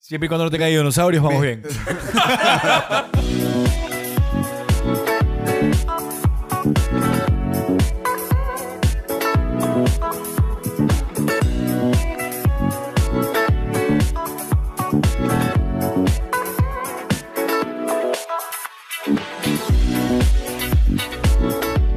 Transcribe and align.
Siempre 0.00 0.26
y 0.26 0.28
cuando 0.28 0.44
no 0.46 0.50
te 0.50 0.58
caigan 0.58 0.80
dinosaurios, 0.80 1.22
vamos 1.22 1.42
bien. 1.42 1.62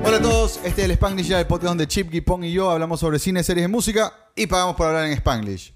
Hola 0.04 0.18
a 0.18 0.22
todos, 0.22 0.58
este 0.66 0.82
es 0.82 0.86
el 0.86 0.92
Spanglish 0.92 1.28
ya, 1.28 1.40
el 1.40 1.48
podcast 1.48 1.70
donde 1.70 1.88
Chip, 1.88 2.12
Gipong 2.12 2.44
y 2.44 2.52
yo 2.52 2.70
hablamos 2.70 3.00
sobre 3.00 3.18
cine, 3.18 3.42
series 3.44 3.64
de 3.64 3.70
música 3.70 4.14
y 4.36 4.46
pagamos 4.48 4.76
por 4.76 4.88
hablar 4.88 5.06
en 5.06 5.14
Spanglish. 5.14 5.74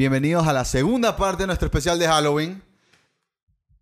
Bienvenidos 0.00 0.46
a 0.46 0.52
la 0.52 0.66
segunda 0.66 1.16
parte 1.16 1.44
de 1.44 1.46
nuestro 1.46 1.64
especial 1.66 1.98
de 1.98 2.06
Halloween. 2.06 2.62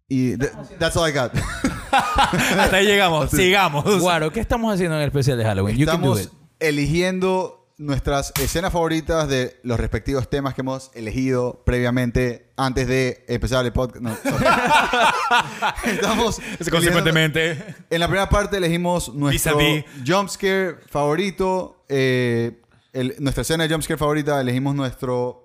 Y 0.08 0.36
th- 0.38 0.52
that's 0.78 0.96
all 0.96 1.08
I 1.08 1.12
got. 1.12 1.32
Hasta 1.90 2.76
ahí 2.76 2.86
llegamos. 2.86 3.30
Sigamos. 3.32 4.00
Guaro, 4.00 4.30
¿qué 4.32 4.38
estamos 4.38 4.72
haciendo 4.72 4.94
en 4.94 5.02
el 5.02 5.08
especial 5.08 5.36
de 5.38 5.44
Halloween? 5.44 5.76
You 5.76 5.86
can 5.86 6.00
do 6.00 6.16
Estamos 6.16 6.36
eligiendo 6.60 7.68
nuestras 7.78 8.32
escenas 8.40 8.72
favoritas 8.72 9.28
de 9.28 9.58
los 9.64 9.80
respectivos 9.80 10.30
temas 10.30 10.54
que 10.54 10.60
hemos 10.60 10.92
elegido 10.94 11.64
previamente 11.66 12.52
antes 12.56 12.86
de 12.86 13.24
empezar 13.26 13.64
el 13.66 13.72
podcast. 13.72 14.00
No. 14.00 14.16
Estamos 15.84 16.40
Consecuentemente. 16.70 17.74
En 17.90 17.98
la 17.98 18.06
primera 18.06 18.28
parte 18.28 18.56
elegimos 18.58 19.12
nuestro 19.12 19.58
jumpscare 20.06 20.76
favorito. 20.88 21.84
eh, 21.88 22.60
el- 22.92 23.16
nuestra 23.18 23.42
escena 23.42 23.64
de 23.64 23.70
jumpscare 23.74 23.98
favorita. 23.98 24.40
Elegimos 24.40 24.76
nuestro 24.76 25.40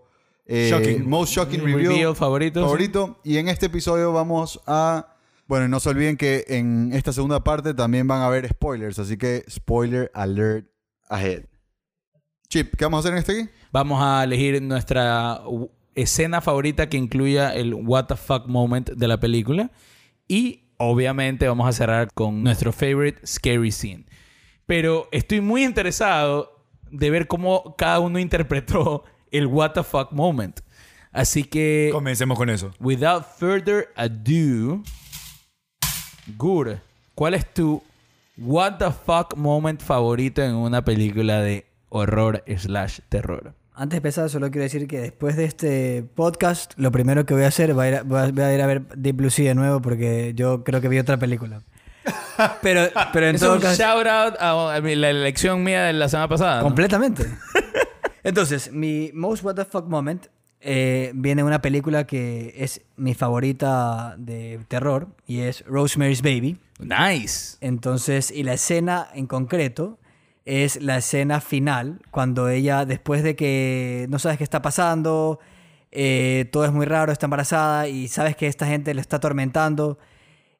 eh, 0.51 0.67
Shocking. 0.71 1.07
most 1.07 1.31
shocking 1.31 1.63
review, 1.63 2.15
favorito, 2.15 2.63
favorito. 2.63 3.19
Y 3.23 3.37
en 3.37 3.49
este 3.49 3.67
episodio 3.67 4.11
vamos 4.11 4.59
a... 4.65 5.15
Bueno, 5.45 5.67
y 5.67 5.69
no 5.69 5.79
se 5.79 5.89
olviden 5.89 6.17
que 6.17 6.43
en 6.47 6.91
esta 6.91 7.13
segunda 7.13 7.43
parte 7.43 7.75
también 7.75 8.07
van 8.07 8.21
a 8.21 8.25
haber 8.25 8.49
spoilers. 8.49 8.97
Así 8.97 9.15
que 9.15 9.45
spoiler 9.47 10.09
alert 10.15 10.67
ahead. 11.07 11.43
Chip, 12.47 12.73
¿qué 12.75 12.85
vamos 12.85 12.97
a 12.97 12.99
hacer 13.01 13.13
en 13.13 13.19
este 13.19 13.41
aquí? 13.41 13.49
Vamos 13.71 14.01
a 14.01 14.23
elegir 14.23 14.59
nuestra 14.63 15.39
escena 15.93 16.41
favorita 16.41 16.89
que 16.89 16.97
incluya 16.97 17.53
el 17.53 17.75
what 17.75 18.05
the 18.05 18.15
fuck 18.15 18.47
moment 18.47 18.89
de 18.89 19.07
la 19.07 19.19
película. 19.19 19.69
Y 20.27 20.71
obviamente 20.77 21.47
vamos 21.47 21.69
a 21.69 21.73
cerrar 21.73 22.11
con 22.11 22.41
nuestro 22.41 22.71
favorite 22.71 23.25
scary 23.25 23.71
scene. 23.71 24.05
Pero 24.65 25.09
estoy 25.11 25.41
muy 25.41 25.63
interesado 25.63 26.65
de 26.89 27.11
ver 27.11 27.27
cómo 27.27 27.75
cada 27.77 27.99
uno 27.99 28.17
interpretó 28.19 29.03
el 29.31 29.47
what 29.47 29.71
the 29.71 29.83
fuck 29.83 30.11
moment. 30.11 30.59
Así 31.11 31.43
que, 31.43 31.89
Comencemos 31.91 32.37
con 32.37 32.49
eso. 32.49 32.71
without 32.79 33.25
further 33.37 33.89
ado, 33.95 34.83
Gur, 36.37 36.79
¿cuál 37.15 37.33
es 37.33 37.51
tu 37.53 37.81
what 38.37 38.77
the 38.77 38.91
fuck 38.91 39.35
moment 39.35 39.81
favorito 39.81 40.43
en 40.43 40.53
una 40.55 40.83
película 40.85 41.41
de 41.41 41.65
horror 41.89 42.43
slash 42.57 42.99
terror? 43.09 43.53
Antes 43.73 43.91
de 43.91 43.97
empezar, 43.97 44.29
solo 44.29 44.51
quiero 44.51 44.63
decir 44.63 44.87
que 44.87 44.99
después 44.99 45.35
de 45.37 45.45
este 45.45 46.03
podcast, 46.15 46.73
lo 46.77 46.91
primero 46.91 47.25
que 47.25 47.33
voy 47.33 47.43
a 47.43 47.47
hacer 47.47 47.77
va 47.77 47.83
a 47.83 47.87
ir 47.87 47.95
a, 47.95 48.03
voy 48.03 48.19
a- 48.19 48.53
ir 48.53 48.61
a 48.61 48.67
ver 48.67 48.85
Deep 48.95 49.15
Blue 49.15 49.29
Sea 49.29 49.49
de 49.49 49.55
nuevo 49.55 49.81
porque 49.81 50.33
yo 50.35 50.63
creo 50.63 50.81
que 50.81 50.89
vi 50.89 50.99
otra 50.99 51.17
película. 51.17 51.61
Pero, 52.61 52.87
pero 53.11 53.27
en 53.27 53.35
Es 53.35 53.41
todo 53.41 53.55
un 53.55 53.59
caso... 53.61 53.75
shout 53.83 54.07
out 54.07 54.35
a, 54.39 54.75
a 54.75 54.81
mi- 54.81 54.95
la 54.95 55.09
elección 55.09 55.61
mía 55.63 55.83
de 55.83 55.93
la 55.93 56.07
semana 56.07 56.29
pasada. 56.29 56.61
¿no? 56.61 56.67
Entonces, 58.23 58.71
mi 58.71 59.11
most 59.13 59.43
what 59.43 59.55
the 59.55 59.65
fuck 59.65 59.85
moment 59.85 60.27
eh, 60.61 61.11
viene 61.15 61.41
de 61.41 61.47
una 61.47 61.61
película 61.61 62.05
que 62.05 62.53
es 62.57 62.81
mi 62.97 63.13
favorita 63.13 64.15
de 64.17 64.59
terror 64.67 65.07
y 65.25 65.39
es 65.39 65.63
Rosemary's 65.65 66.21
Baby. 66.21 66.57
Nice. 66.79 67.57
Entonces, 67.61 68.31
y 68.31 68.43
la 68.43 68.53
escena 68.53 69.07
en 69.13 69.27
concreto 69.27 69.99
es 70.45 70.81
la 70.81 70.97
escena 70.97 71.41
final, 71.41 72.01
cuando 72.11 72.49
ella, 72.49 72.85
después 72.85 73.23
de 73.23 73.35
que 73.35 74.07
no 74.09 74.19
sabes 74.19 74.37
qué 74.37 74.43
está 74.43 74.61
pasando, 74.61 75.39
eh, 75.91 76.49
todo 76.51 76.65
es 76.65 76.71
muy 76.71 76.85
raro, 76.85 77.11
está 77.11 77.27
embarazada 77.27 77.87
y 77.87 78.07
sabes 78.07 78.35
que 78.35 78.47
esta 78.47 78.65
gente 78.65 78.93
le 78.93 79.01
está 79.01 79.17
atormentando, 79.17 79.99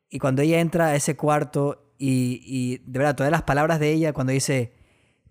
y 0.09 0.19
cuando 0.19 0.41
ella 0.43 0.59
entra 0.59 0.87
a 0.87 0.95
ese 0.95 1.15
cuarto 1.15 1.91
y, 1.97 2.41
y 2.43 2.77
de 2.85 2.99
verdad, 2.99 3.15
todas 3.15 3.31
las 3.31 3.43
palabras 3.43 3.79
de 3.79 3.91
ella, 3.91 4.13
cuando 4.13 4.31
dice, 4.31 4.73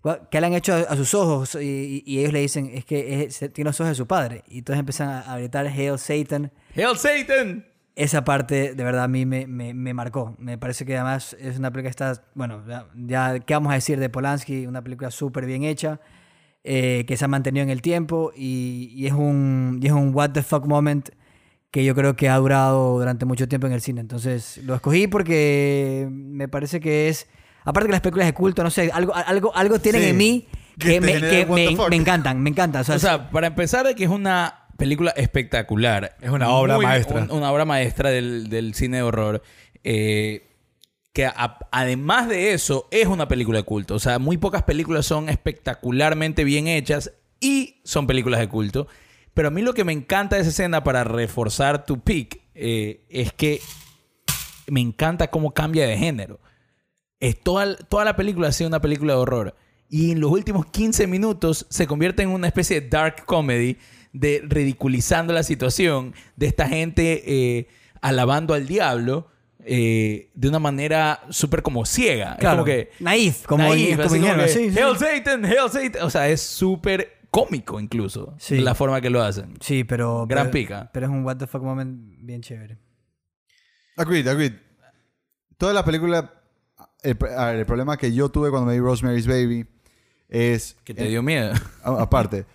"Gua- 0.03 0.27
¿qué 0.29 0.39
le 0.41 0.47
han 0.47 0.53
hecho 0.53 0.73
a, 0.73 0.95
sus 0.95 1.13
ojos? 1.13 1.55
Y, 1.55 2.03
y 2.05 2.19
ellos 2.19 2.33
le 2.33 2.39
dicen, 2.41 2.69
es 2.73 2.85
que 2.85 3.23
es- 3.23 3.39
tiene 3.53 3.69
los 3.69 3.79
ojos 3.79 3.89
de 3.89 3.95
su 3.95 4.07
padre. 4.07 4.43
Y 4.47 4.59
entonces 4.59 4.79
empiezan 4.79 5.09
a, 5.09 5.19
a 5.33 5.37
gritar, 5.37 5.67
Hail 5.67 5.97
Satan. 5.99 6.51
Hail 6.75 6.97
Satan. 6.97 7.65
Esa 7.95 8.23
parte 8.23 8.75
de 8.75 8.83
verdad 8.85 9.03
a 9.03 9.07
mí 9.09 9.25
me, 9.25 9.45
me, 9.45 9.73
me 9.73 9.93
marcó. 9.93 10.35
Me 10.39 10.57
parece 10.57 10.85
que 10.85 10.95
además 10.95 11.35
es 11.39 11.59
una 11.59 11.69
película 11.71 11.89
que 11.89 12.13
está, 12.13 12.23
bueno, 12.33 12.63
ya, 12.65 12.87
ya, 12.95 13.39
¿qué 13.39 13.53
vamos 13.55 13.71
a 13.71 13.75
decir 13.75 13.99
de 13.99 14.09
Polanski? 14.09 14.65
Una 14.67 14.81
película 14.81 15.11
súper 15.11 15.45
bien 15.45 15.63
hecha, 15.63 15.99
eh, 16.63 17.03
que 17.07 17.17
se 17.17 17.25
ha 17.25 17.27
mantenido 17.27 17.63
en 17.63 17.69
el 17.69 17.81
tiempo 17.81 18.31
y, 18.33 18.91
y 18.95 19.07
es 19.07 19.11
un, 19.13 19.79
y 19.81 19.87
es 19.87 19.91
un 19.91 20.15
what 20.15 20.29
the 20.31 20.43
fuck 20.43 20.65
moment 20.65 21.09
que 21.71 21.83
yo 21.83 21.93
creo 21.93 22.15
que 22.15 22.29
ha 22.29 22.37
durado 22.37 22.97
durante 22.99 23.25
mucho 23.25 23.49
tiempo 23.49 23.67
en 23.67 23.73
el 23.73 23.81
cine. 23.81 23.99
Entonces 23.99 24.59
lo 24.63 24.75
escogí 24.75 25.07
porque 25.07 26.07
me 26.09 26.47
parece 26.47 26.79
que 26.79 27.09
es, 27.09 27.27
aparte 27.69 27.87
que 27.87 27.91
las 27.91 28.01
películas 28.01 28.27
de 28.27 28.33
culto, 28.33 28.63
no 28.63 28.69
sé, 28.69 28.89
algo, 28.93 29.13
algo, 29.15 29.55
algo 29.55 29.79
tienen 29.79 30.01
Sí, 30.01 30.07
en 30.09 30.17
mí 30.17 30.47
que 30.77 30.87
que, 30.87 30.93
te 30.95 31.01
me, 31.01 31.13
genera 31.13 31.29
que 31.29 31.43
what 31.51 31.55
the 31.57 31.69
me, 31.69 31.75
fuck. 31.75 31.89
me 31.89 31.95
encantan, 31.95 32.41
me 32.41 32.49
encantan. 32.49 32.81
O 32.81 32.83
sea, 32.83 32.95
O 32.95 32.99
sea, 32.99 33.29
para 33.29 33.47
empezar, 33.47 33.85
de 33.85 33.95
que 33.95 34.03
es 34.05 34.09
una 34.09 34.65
película 34.77 35.11
espectacular. 35.11 36.15
Es 36.21 36.29
una 36.29 36.49
obra 36.49 36.75
Muy- 36.75 36.85
maestra. 36.85 37.21
un- 37.23 37.31
una 37.31 37.51
obra 37.51 37.65
maestra 37.65 38.09
del, 38.09 38.49
del 38.49 38.73
cine 38.75 38.97
de 38.97 39.03
horror. 39.03 39.41
eh, 39.83 40.45
que 41.13 41.25
a- 41.25 41.57
además 41.71 42.27
de 42.29 42.53
eso, 42.53 42.87
es 42.91 43.07
una 43.07 43.27
película 43.27 43.57
de 43.59 43.63
culto. 43.63 43.95
O 43.95 43.99
sea, 43.99 44.19
muy 44.19 44.37
pocas 44.37 44.63
películas 44.63 45.05
son 45.05 45.27
espectacularmente 45.29 46.43
bien 46.43 46.67
hechas 46.67 47.11
y 47.39 47.81
son 47.83 48.05
películas 48.07 48.39
de 48.39 48.47
culto. 48.47 48.87
Pero 49.33 49.47
a 49.47 49.51
mí 49.51 49.61
lo 49.61 49.73
que 49.73 49.83
me 49.83 49.91
encanta 49.93 50.35
de 50.35 50.41
esa 50.43 50.49
escena 50.51 50.83
para 50.83 51.03
reforzar 51.03 51.85
tu 51.85 51.99
pick 52.01 52.41
eh, 52.55 53.05
es 53.09 53.33
que 53.33 53.61
me 54.67 54.81
encanta 54.81 55.29
cómo 55.29 55.51
cambia 55.53 55.87
de 55.87 55.97
género. 55.97 56.39
Es 57.19 57.39
toda, 57.41 57.75
toda 57.75 58.05
la 58.05 58.15
película 58.15 58.47
ha 58.47 58.51
sido 58.51 58.67
una 58.67 58.81
película 58.81 59.13
de 59.13 59.19
horror. 59.19 59.55
Y 59.89 60.11
en 60.11 60.21
los 60.21 60.31
últimos 60.31 60.67
15 60.67 61.07
minutos 61.07 61.65
se 61.69 61.87
convierte 61.87 62.23
en 62.23 62.29
una 62.29 62.47
especie 62.47 62.79
de 62.79 62.89
dark 62.89 63.25
comedy 63.25 63.77
de 64.13 64.41
ridiculizando 64.47 65.33
la 65.33 65.43
situación 65.43 66.13
de 66.35 66.47
esta 66.47 66.67
gente 66.67 67.23
eh, 67.25 67.67
alabando 68.01 68.53
al 68.53 68.67
diablo 68.67 69.27
eh, 69.65 70.31
de 70.33 70.47
una 70.47 70.59
manera 70.59 71.21
súper 71.29 71.61
como 71.61 71.85
ciega. 71.85 72.33
Es 72.33 72.39
claro, 72.39 72.57
como 72.57 72.65
que... 72.65 72.91
naif, 72.99 73.45
como, 73.45 73.63
naif, 73.63 73.97
como 73.97 74.09
como 74.09 74.35
que, 74.35 74.47
sí, 74.47 74.71
sí. 74.71 74.79
Hail 74.79 74.97
Satan, 74.97 75.45
Hail 75.45 75.69
Satan. 75.69 76.03
O 76.03 76.09
sea, 76.09 76.29
es 76.29 76.41
súper 76.41 77.19
cómico 77.29 77.79
incluso. 77.79 78.35
Sí. 78.39 78.59
La 78.59 78.73
forma 78.73 79.01
que 79.01 79.09
lo 79.09 79.21
hacen. 79.21 79.55
Sí, 79.59 79.83
pero... 79.83 80.25
Gran 80.27 80.45
pero- 80.45 80.51
pica. 80.51 80.89
Pero 80.93 81.07
es 81.07 81.11
un 81.11 81.23
what 81.25 81.37
the 81.37 81.47
fuck 81.47 81.61
moment 81.61 81.99
bien 82.19 82.41
chévere. 82.41 82.77
Agreed, 83.97 84.27
agreed. 84.27 84.53
Toda 85.57 85.73
la 85.73 85.83
película... 85.83 86.38
El, 87.01 87.17
a 87.35 87.45
ver, 87.45 87.55
el 87.57 87.65
problema 87.65 87.97
que 87.97 88.13
yo 88.13 88.29
tuve 88.29 88.49
cuando 88.49 88.67
me 88.67 88.73
vi 88.73 88.79
Rosemary's 88.79 89.27
Baby 89.27 89.67
es... 90.27 90.75
Que 90.83 90.93
te 90.93 91.05
dio 91.05 91.23
miedo. 91.23 91.53
aparte, 91.83 92.45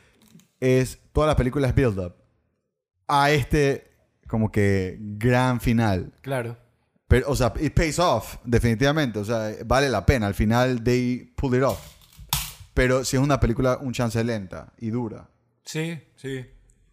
es 0.60 0.98
toda 1.12 1.26
la 1.26 1.36
película 1.36 1.68
es 1.68 1.74
build 1.74 1.98
up 1.98 2.14
a 3.08 3.30
este 3.30 3.90
como 4.26 4.50
que 4.50 4.96
gran 4.98 5.60
final. 5.60 6.12
Claro. 6.22 6.56
Pero, 7.06 7.30
o 7.30 7.36
sea, 7.36 7.52
it 7.60 7.74
pays 7.74 7.98
off, 7.98 8.38
definitivamente. 8.44 9.18
O 9.18 9.24
sea, 9.24 9.52
vale 9.64 9.88
la 9.88 10.04
pena. 10.06 10.26
Al 10.26 10.34
final, 10.34 10.82
they 10.82 11.32
pull 11.36 11.54
it 11.54 11.62
off. 11.62 11.94
Pero 12.72 13.04
si 13.04 13.16
es 13.16 13.22
una 13.22 13.38
película 13.38 13.78
un 13.80 13.92
chance 13.92 14.22
lenta 14.24 14.72
y 14.78 14.90
dura. 14.90 15.28
Sí, 15.64 15.98
sí. 16.16 16.44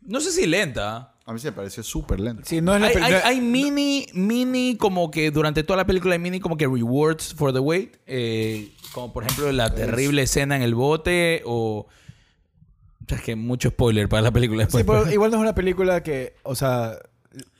No 0.01 0.19
sé 0.19 0.31
si 0.31 0.45
lenta. 0.45 1.10
A 1.25 1.33
mí 1.33 1.39
se 1.39 1.47
me 1.49 1.51
pareció 1.53 1.83
súper 1.83 2.19
lenta. 2.19 2.43
Sí, 2.45 2.61
no 2.61 2.73
es 2.75 2.81
la 2.81 2.87
Hay, 2.87 2.93
película. 2.93 3.17
hay- 3.25 3.35
hay 3.35 3.41
mini, 3.41 4.07
mini, 4.13 4.75
como 4.75 5.11
que 5.11 5.29
durante 5.31 5.63
toda 5.63 5.77
la 5.77 5.85
película 5.85 6.13
hay 6.13 6.19
mini 6.19 6.39
como 6.39 6.57
que 6.57 6.65
rewards 6.65 7.33
for 7.33 7.53
the 7.53 7.59
wait. 7.59 7.97
eh, 8.07 8.71
como 8.91 9.13
por 9.13 9.23
ejemplo 9.23 9.51
la 9.51 9.73
terrible 9.73 10.23
escena 10.23 10.55
en 10.55 10.61
el 10.63 10.75
bote 10.75 11.43
o... 11.45 11.87
o 11.87 13.05
sea, 13.07 13.17
es 13.17 13.23
que 13.23 13.35
mucho 13.35 13.69
spoiler 13.69 14.09
para 14.09 14.23
la 14.23 14.31
película 14.31 14.63
después. 14.63 14.83
Sí, 14.83 14.87
pero 14.89 15.09
igual 15.11 15.31
no 15.31 15.37
es 15.37 15.41
una 15.41 15.55
película 15.55 16.01
que, 16.03 16.33
o 16.43 16.55
sea, 16.55 16.97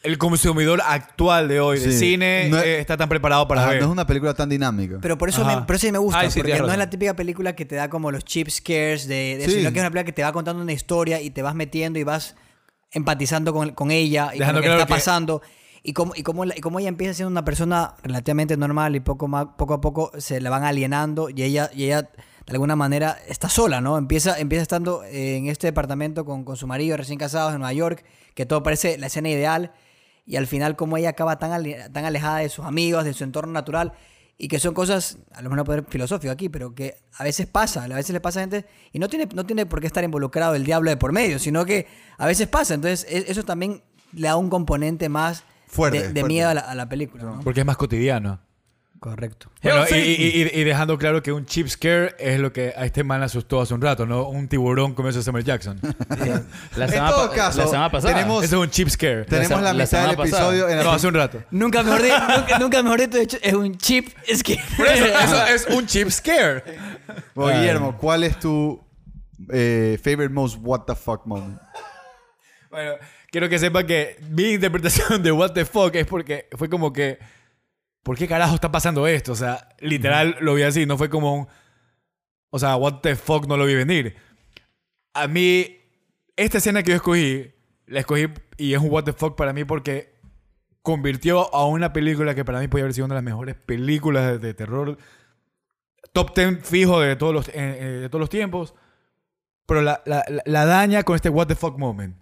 el 0.03 0.17
consumidor 0.17 0.81
actual 0.85 1.47
de 1.47 1.59
hoy 1.61 1.79
de 1.79 1.91
Sí. 1.91 1.97
cine 1.99 2.47
No 2.49 2.57
es- 2.57 2.65
eh, 2.65 2.79
está 2.79 2.97
tan 2.97 3.07
preparado 3.07 3.47
para 3.47 3.61
Ajá, 3.61 3.69
ver. 3.71 3.79
no 3.79 3.85
es 3.85 3.91
una 3.91 4.05
película 4.07 4.33
tan 4.33 4.49
dinámica. 4.49 4.97
Pero 5.01 5.17
por 5.17 5.29
eso, 5.29 5.45
me, 5.45 5.61
por 5.61 5.75
eso 5.75 5.85
sí 5.87 5.91
me 5.93 5.99
gusta, 5.99 6.19
Ay, 6.19 6.31
sí, 6.31 6.39
porque 6.41 6.57
no 6.59 6.71
es 6.71 6.77
la 6.77 6.89
típica 6.89 7.15
película 7.15 7.55
que 7.55 7.63
te 7.65 7.75
da 7.75 7.89
como 7.89 8.11
los 8.11 8.25
cheap 8.25 8.49
scares 8.49 9.07
de, 9.07 9.37
de 9.37 9.45
Sí. 9.45 9.51
sino 9.59 9.71
que 9.71 9.77
es 9.77 9.83
una 9.83 9.89
película 9.91 10.03
que 10.03 10.11
te 10.13 10.23
va 10.23 10.33
contando 10.33 10.61
una 10.63 10.73
historia 10.73 11.21
y 11.21 11.29
te 11.29 11.41
vas 11.43 11.55
metiendo 11.55 11.99
y 11.99 12.03
vas 12.03 12.35
empatizando 12.91 13.53
con, 13.53 13.71
con 13.71 13.91
ella 13.91 14.31
y 14.33 14.39
Dejando 14.39 14.45
con 14.47 14.55
lo 14.55 14.61
que 14.61 14.67
claro 14.67 14.81
está 14.81 14.87
que- 14.87 14.93
pasando. 14.99 15.41
Y 15.83 15.93
cómo, 15.93 16.13
y, 16.15 16.21
cómo, 16.21 16.45
la- 16.45 16.55
y 16.55 16.61
cómo 16.61 16.79
ella 16.79 16.89
empieza 16.89 17.13
siendo 17.15 17.31
una 17.31 17.43
persona 17.43 17.95
relativamente 18.03 18.55
normal 18.55 18.95
y 18.95 18.99
poco, 18.99 19.27
más, 19.27 19.47
poco 19.57 19.73
a 19.73 19.81
poco 19.81 20.11
se 20.19 20.39
la 20.39 20.51
van 20.51 20.63
alienando 20.63 21.29
y 21.31 21.41
ella, 21.41 21.71
y 21.73 21.85
ella 21.85 22.03
de 22.03 22.51
alguna 22.51 22.75
manera 22.75 23.17
está 23.27 23.49
sola, 23.49 23.81
¿no? 23.81 23.97
Empieza, 23.97 24.37
empieza 24.39 24.61
estando 24.61 25.03
en 25.05 25.47
este 25.47 25.67
departamento 25.67 26.23
con, 26.23 26.43
con 26.43 26.55
su 26.55 26.67
marido 26.67 26.97
recién 26.97 27.17
casados 27.17 27.53
en 27.53 27.59
Nueva 27.59 27.73
York, 27.73 28.03
que 28.35 28.45
todo 28.45 28.61
parece 28.61 28.97
la 28.99 29.07
escena 29.07 29.29
ideal 29.29 29.71
y 30.27 30.35
al 30.35 30.45
final 30.45 30.75
como 30.75 30.97
ella 30.97 31.09
acaba 31.09 31.39
tan, 31.39 31.51
ale- 31.51 31.89
tan 31.89 32.05
alejada 32.05 32.37
de 32.37 32.49
sus 32.49 32.63
amigos, 32.65 33.03
de 33.03 33.13
su 33.13 33.23
entorno 33.23 33.51
natural 33.51 33.93
y 34.43 34.47
que 34.47 34.59
son 34.59 34.73
cosas, 34.73 35.19
a 35.33 35.37
lo 35.43 35.49
mejor 35.49 35.57
no 35.57 35.63
poder 35.65 35.85
filosófico 35.87 36.31
aquí, 36.31 36.49
pero 36.49 36.73
que 36.73 36.95
a 37.15 37.23
veces 37.23 37.45
pasa, 37.45 37.83
a 37.83 37.87
veces 37.87 38.09
le 38.11 38.19
pasa 38.21 38.39
a 38.39 38.43
gente 38.43 38.65
y 38.91 38.97
no 38.97 39.07
tiene, 39.07 39.27
no 39.35 39.45
tiene 39.45 39.67
por 39.67 39.81
qué 39.81 39.85
estar 39.87 40.03
involucrado 40.03 40.55
el 40.55 40.63
diablo 40.65 40.89
de 40.89 40.97
por 40.97 41.11
medio, 41.11 41.37
sino 41.37 41.63
que 41.63 41.85
a 42.17 42.25
veces 42.25 42.47
pasa, 42.47 42.73
entonces 42.73 43.05
e- 43.07 43.25
eso 43.31 43.43
también 43.43 43.83
le 44.13 44.27
da 44.27 44.37
un 44.37 44.49
componente 44.49 45.09
más 45.09 45.43
Fuerte, 45.67 45.97
de, 45.99 46.07
de 46.07 46.19
fuerte. 46.21 46.27
miedo 46.27 46.49
a 46.49 46.53
la, 46.55 46.61
a 46.61 46.73
la 46.73 46.89
película. 46.89 47.23
¿no? 47.23 47.39
Porque 47.41 47.59
es 47.59 47.65
más 47.67 47.77
cotidiano. 47.77 48.39
Correcto. 49.01 49.49
Bueno, 49.63 49.83
y, 49.89 49.93
Hell 49.95 49.99
y- 50.21 50.41
y- 50.43 50.59
y 50.61 50.63
dejando 50.63 50.95
claro 50.99 51.23
que 51.23 51.31
un 51.31 51.43
cheap 51.47 51.67
scare 51.67 52.15
es 52.19 52.39
lo 52.39 52.53
que 52.53 52.71
a 52.77 52.85
este 52.85 53.03
man 53.03 53.23
asustó 53.23 53.59
hace 53.59 53.73
un 53.73 53.81
rato, 53.81 54.05
¿no? 54.05 54.27
Un 54.29 54.47
tiburón 54.47 54.93
como 54.93 55.09
ese 55.09 55.23
Samuel 55.23 55.43
Jackson. 55.43 55.79
La 56.75 56.85
En 56.85 56.91
semana, 56.91 57.09
todo 57.09 57.31
caso, 57.31 57.57
la 57.61 57.65
semana 57.67 57.89
pasada. 57.91 58.13
tenemos- 58.13 58.43
Ese 58.43 58.53
es 58.55 58.61
un 58.61 58.69
cheap 58.69 58.89
scare. 58.89 59.25
Tenemos 59.25 59.59
la, 59.59 59.73
la 59.73 59.83
mitad 59.85 60.01
del 60.07 60.11
episodio 60.19 60.69
en 60.69 60.77
la 60.77 60.83
No, 60.83 60.91
hace 60.91 61.07
un 61.07 61.15
rato. 61.15 61.43
Nunca 61.49 61.81
mejor, 61.81 62.03
di- 62.03 62.09
nunca, 62.37 62.59
nunca 62.59 62.83
mejor 62.83 63.09
dicho, 63.09 63.37
es 63.41 63.53
un 63.55 63.75
chip. 63.79 64.07
Por 64.77 64.85
eso, 64.87 65.05
eso 65.05 65.45
es 65.55 65.65
un 65.75 65.87
cheap 65.87 66.11
scare. 66.11 66.63
Bueno, 67.33 67.59
Guillermo, 67.59 67.97
¿cuál 67.97 68.23
es 68.23 68.39
tu 68.39 68.79
eh, 69.51 69.99
favorite 70.03 70.31
most 70.31 70.59
what 70.61 70.81
the 70.85 70.93
fuck 70.93 71.25
moment? 71.25 71.59
Bueno, 72.69 72.93
quiero 73.31 73.49
que 73.49 73.57
sepa 73.57 73.83
que 73.83 74.17
mi 74.29 74.51
interpretación 74.51 75.23
de 75.23 75.31
What 75.31 75.53
the 75.53 75.65
fuck 75.65 75.95
es 75.95 76.05
porque 76.05 76.47
fue 76.55 76.69
como 76.69 76.93
que. 76.93 77.17
¿Por 78.03 78.17
qué 78.17 78.27
carajo 78.27 78.55
está 78.55 78.71
pasando 78.71 79.05
esto? 79.07 79.31
O 79.33 79.35
sea, 79.35 79.69
literal 79.79 80.37
lo 80.41 80.55
vi 80.55 80.63
así, 80.63 80.85
no 80.85 80.97
fue 80.97 81.09
como 81.09 81.33
un. 81.35 81.47
O 82.49 82.59
sea, 82.59 82.75
What 82.75 82.99
the 83.01 83.15
fuck 83.15 83.47
no 83.47 83.57
lo 83.57 83.65
vi 83.65 83.75
venir. 83.75 84.15
A 85.13 85.27
mí, 85.27 85.77
esta 86.35 86.57
escena 86.57 86.83
que 86.83 86.91
yo 86.91 86.95
escogí, 86.95 87.53
la 87.85 87.99
escogí 87.99 88.27
y 88.57 88.73
es 88.73 88.79
un 88.79 88.89
What 88.91 89.03
the 89.03 89.13
fuck 89.13 89.35
para 89.37 89.53
mí 89.53 89.63
porque 89.65 90.15
convirtió 90.81 91.53
a 91.53 91.65
una 91.67 91.93
película 91.93 92.33
que 92.33 92.43
para 92.43 92.59
mí 92.59 92.67
podía 92.67 92.85
haber 92.85 92.93
sido 92.93 93.05
una 93.05 93.15
de 93.15 93.21
las 93.21 93.25
mejores 93.25 93.55
películas 93.55 94.25
de, 94.31 94.39
de 94.39 94.53
terror. 94.53 94.97
Top 96.13 96.35
10 96.35 96.65
fijo 96.65 96.99
de 96.99 97.15
todos 97.15 97.33
los, 97.33 97.47
eh, 97.49 97.53
eh, 97.55 97.85
de 98.01 98.09
todos 98.09 98.19
los 98.21 98.29
tiempos. 98.29 98.73
Pero 99.67 99.81
la, 99.83 100.01
la- 100.05 100.25
la- 100.27 100.41
la 100.45 100.65
daña 100.65 101.03
con 101.03 101.15
este 101.15 101.29
what 101.29 101.47
the 101.47 101.55
fuck 101.55 101.77
moment. 101.77 102.17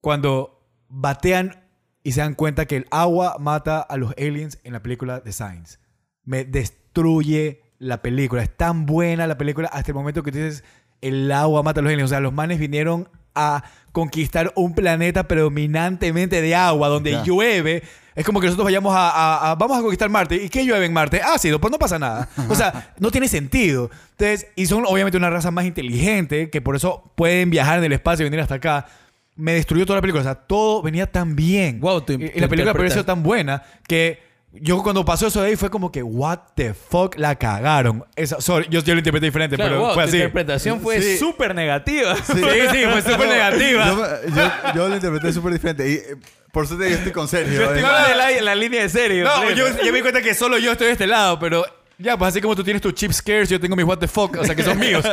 Cuando 0.00 0.66
batean 0.88 1.62
y 2.02 2.12
se 2.12 2.20
dan 2.20 2.34
cuenta 2.34 2.66
que 2.66 2.76
el 2.76 2.86
agua 2.90 3.36
mata 3.38 3.80
a 3.80 3.96
los 3.96 4.12
aliens 4.18 4.58
en 4.64 4.72
la 4.72 4.82
película 4.82 5.20
de 5.20 5.32
Science. 5.32 5.78
Me 6.24 6.44
destruye 6.44 7.60
la 7.78 8.02
película. 8.02 8.42
Es 8.42 8.56
tan 8.56 8.86
buena 8.86 9.26
la 9.26 9.38
película 9.38 9.68
hasta 9.72 9.90
el 9.90 9.94
momento 9.94 10.22
que 10.22 10.32
tú 10.32 10.38
dices 10.38 10.64
el 11.00 11.30
agua 11.32 11.62
mata 11.62 11.80
a 11.80 11.82
los 11.82 11.90
aliens. 11.92 12.10
O 12.10 12.12
sea, 12.12 12.20
los 12.20 12.32
manes 12.32 12.58
vinieron 12.58 13.08
a 13.34 13.62
conquistar 13.92 14.52
un 14.56 14.74
planeta 14.74 15.26
predominantemente 15.28 16.42
de 16.42 16.54
agua, 16.54 16.88
donde 16.88 17.12
Ya. 17.12 17.22
llueve. 17.24 17.82
Es 18.14 18.24
como 18.26 18.40
que 18.40 18.46
nosotros 18.46 18.64
vayamos 18.64 18.94
a, 18.94 19.08
a- 19.10 19.50
a- 19.50 19.54
Vamos 19.54 19.78
a 19.78 19.80
conquistar 19.82 20.10
Marte. 20.10 20.36
¿Y 20.36 20.48
qué 20.48 20.64
llueve 20.64 20.84
en 20.84 20.92
Marte? 20.92 21.22
Ácido. 21.22 21.60
Pues 21.60 21.70
no 21.70 21.78
pasa 21.78 21.98
nada. 21.98 22.28
O 22.48 22.54
sea, 22.54 22.92
no 22.98 23.10
tiene 23.10 23.28
sentido. 23.28 23.90
Entonces, 24.12 24.48
y 24.56 24.66
son 24.66 24.84
obviamente 24.86 25.16
una 25.16 25.30
raza 25.30 25.50
más 25.50 25.64
inteligente, 25.64 26.50
que 26.50 26.60
por 26.60 26.76
eso 26.76 27.12
pueden 27.14 27.50
viajar 27.50 27.78
en 27.78 27.84
el 27.84 27.92
espacio 27.92 28.24
y 28.26 28.28
venir 28.28 28.40
hasta 28.40 28.56
acá. 28.56 28.86
Me 29.36 29.54
destruyó 29.54 29.86
toda 29.86 29.96
la 29.98 30.00
película. 30.02 30.20
O 30.20 30.24
sea, 30.24 30.34
todo 30.34 30.82
venía 30.82 31.06
tan 31.10 31.34
bien. 31.36 31.80
Wow, 31.80 32.02
tu- 32.02 32.12
y, 32.14 32.28
tu 32.30 32.40
la 32.40 32.48
película 32.48 32.74
pareció 32.74 33.04
tan 33.04 33.22
buena 33.22 33.62
que 33.88 34.18
yo 34.52 34.82
cuando 34.82 35.04
pasó 35.04 35.28
eso 35.28 35.40
de 35.42 35.50
ahí 35.50 35.56
fue 35.56 35.70
como 35.70 35.92
que, 35.92 36.02
what 36.02 36.38
the 36.56 36.74
fuck, 36.74 37.16
la 37.16 37.36
cagaron. 37.36 38.04
Esa, 38.16 38.40
sorry, 38.40 38.66
yo, 38.68 38.80
yo 38.82 38.94
lo 38.94 38.98
interpreté 38.98 39.26
diferente, 39.26 39.56
Claro, 39.56 39.70
pero 39.70 39.84
wow, 39.84 39.94
fue 39.94 40.04
así. 40.04 40.16
interpretación 40.16 40.80
fue 40.80 41.00
Sí. 41.00 41.18
súper 41.18 41.54
negativa. 41.54 42.16
Sí, 42.16 42.32
sí, 42.34 42.84
fue 42.90 43.02
súper 43.12 43.28
negativa. 43.28 43.86
Yo, 43.86 44.34
yo, 44.34 44.50
yo 44.74 44.88
lo 44.88 44.94
interpreté 44.96 45.32
súper 45.32 45.52
diferente. 45.52 45.88
Y 45.88 45.94
eh, 45.94 46.16
por 46.52 46.66
suerte 46.66 46.90
yo 46.90 46.96
estoy 46.96 47.12
con 47.12 47.28
Sergio. 47.28 47.54
Yo 47.60 47.62
estoy 47.72 47.78
eh. 47.78 48.08
de 48.10 48.16
la, 48.16 48.42
la 48.42 48.54
línea 48.56 48.82
de 48.82 48.88
serio. 48.88 49.24
No, 49.24 49.50
yo, 49.52 49.68
yo 49.68 49.92
me 49.92 49.98
di 49.98 50.02
cuenta 50.02 50.20
que 50.20 50.34
solo 50.34 50.58
yo 50.58 50.72
estoy 50.72 50.88
de 50.88 50.92
este 50.94 51.06
lado, 51.06 51.38
pero 51.38 51.64
ya, 52.00 52.16
pues 52.16 52.28
así 52.30 52.40
como 52.40 52.56
tú 52.56 52.64
tienes 52.64 52.80
tus 52.82 52.94
cheap 52.94 53.12
scares, 53.12 53.48
yo 53.48 53.60
tengo 53.60 53.76
mis 53.76 53.84
what 53.84 53.98
the 53.98 54.08
fuck, 54.08 54.36
o 54.38 54.44
sea 54.44 54.54
que 54.54 54.62
son 54.62 54.78
míos. 54.80 55.04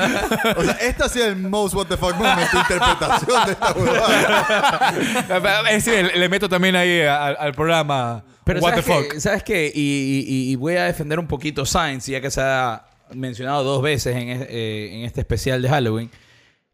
O 0.56 0.64
sea, 0.64 0.78
este 0.82 1.04
ha 1.04 1.10
sido 1.10 1.26
el 1.28 1.36
most 1.38 1.74
what 1.76 1.88
the 1.88 1.98
fuck 1.98 2.16
moment, 2.16 2.50
tu 2.50 2.58
interpretación 2.58 3.46
de 3.46 3.52
esta 3.52 3.74
huevada. 3.74 5.70
Es 5.72 5.86
decir, 5.86 6.06
le, 6.06 6.20
le 6.20 6.30
meto 6.30 6.48
también 6.50 6.76
ahí 6.76 7.02
al, 7.02 7.36
al 7.40 7.54
programa 7.54 8.24
Pero 8.44 8.60
what 8.62 8.76
the 8.76 8.82
¿sabes 8.82 9.04
fuck. 9.04 9.14
qué? 9.14 9.20
¿Sabes 9.20 9.44
qué? 9.44 9.72
Y, 9.74 10.26
y- 10.28 10.52
y 10.52 10.56
voy 10.56 10.76
a 10.76 10.86
defender 10.86 11.20
un 11.20 11.28
poquito 11.28 11.66
Science, 11.66 12.12
ya 12.12 12.22
que 12.22 12.32
se 12.32 12.42
ha 12.42 12.84
mencionado 13.14 13.64
dos 13.64 13.82
veces 13.82 14.16
en, 14.16 14.30
eh, 14.30 14.90
en 14.94 15.06
este 15.06 15.22
especial 15.22 15.62
de 15.62 15.70
Halloween. 15.70 16.10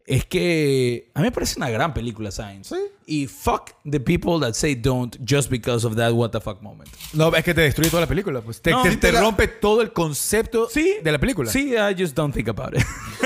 Es 0.06 0.26
que 0.26 1.10
a 1.14 1.20
mí 1.20 1.24
me 1.26 1.32
parece 1.32 1.54
una 1.58 1.70
gran 1.70 1.94
película 1.94 2.30
Science. 2.30 2.74
Sí. 2.74 2.80
Y 3.06 3.26
fuck 3.26 3.70
the 3.90 3.98
people 4.00 4.38
that 4.40 4.52
say 4.52 4.74
don't 4.74 5.16
just 5.26 5.48
because 5.50 5.86
of 5.86 5.96
that 5.96 6.12
what 6.12 6.30
the 6.30 6.40
fuck 6.40 6.60
moment. 6.60 6.90
No, 7.14 7.34
es 7.34 7.42
que 7.42 7.54
te 7.54 7.62
destruye 7.62 7.88
toda 7.88 8.02
la 8.02 8.06
película, 8.06 8.42
pues. 8.42 8.60
Te, 8.60 8.70
No, 8.70 8.82
te- 8.82 8.90
sí 8.90 8.96
te 8.96 9.06
te 9.08 9.12
la- 9.14 9.20
rompe 9.22 9.48
todo 9.48 9.80
el 9.80 9.92
concepto 9.94 10.68
Sí. 10.68 10.96
de 11.02 11.10
la 11.12 11.18
película. 11.18 11.50
Sí, 11.50 11.74
I 11.74 11.94
just 11.98 12.14
don't 12.14 12.34
think 12.34 12.48
about 12.48 12.74
it. 12.76 12.82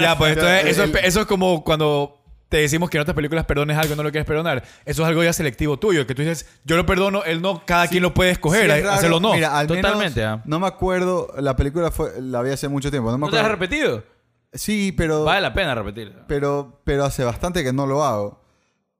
Ya, 0.00 0.16
pues 0.18 0.32
entonces, 0.32 0.64
eso, 0.66 0.82
es, 0.84 0.90
el- 0.90 0.96
eso 1.04 1.20
es 1.20 1.26
como 1.26 1.62
cuando 1.62 2.20
te 2.48 2.56
decimos 2.58 2.90
que 2.90 2.96
en 2.96 3.02
otras 3.02 3.14
películas 3.14 3.44
perdones 3.44 3.76
algo 3.76 3.94
y 3.94 3.96
no 3.96 4.02
lo 4.02 4.10
quieres 4.10 4.26
perdonar. 4.26 4.64
Eso 4.84 5.02
es 5.02 5.08
algo 5.08 5.22
ya 5.22 5.32
selectivo 5.32 5.78
tuyo, 5.78 6.06
que 6.06 6.14
tú 6.16 6.22
dices, 6.22 6.46
yo 6.64 6.76
lo 6.76 6.86
perdono, 6.86 7.22
él 7.24 7.40
no, 7.42 7.62
cada 7.66 7.86
quien 7.88 8.02
lo 8.02 8.14
puede 8.14 8.30
escoger, 8.32 8.70
Sí, 8.70 8.78
es 8.80 8.86
hacerlo 8.86 9.20
no. 9.20 9.32
Mira, 9.34 9.56
al 9.56 9.66
Totalmente, 9.68 10.20
menos, 10.20 10.38
ah. 10.40 10.42
no 10.44 10.58
me 10.60 10.66
acuerdo, 10.66 11.32
la 11.38 11.54
película 11.56 11.90
fue, 11.92 12.10
la 12.20 12.42
vi 12.42 12.50
hace 12.50 12.66
mucho 12.68 12.90
tiempo. 12.90 13.10
No 13.12 13.18
me 13.18 13.26
¿No 13.26 13.30
te 13.30 13.36
has 13.36 13.44
acuerdo. 13.44 13.60
repetido? 13.60 14.15
Sí, 14.56 14.92
pero, 14.92 15.24
Vale 15.24 15.40
la 15.40 15.54
pena 15.54 15.74
repetirla. 15.74 16.24
pero, 16.26 16.80
pero 16.84 17.04
hace 17.04 17.24
bastante 17.24 17.62
que 17.64 17.72
no 17.72 17.86
lo 17.86 18.04
hago. 18.04 18.42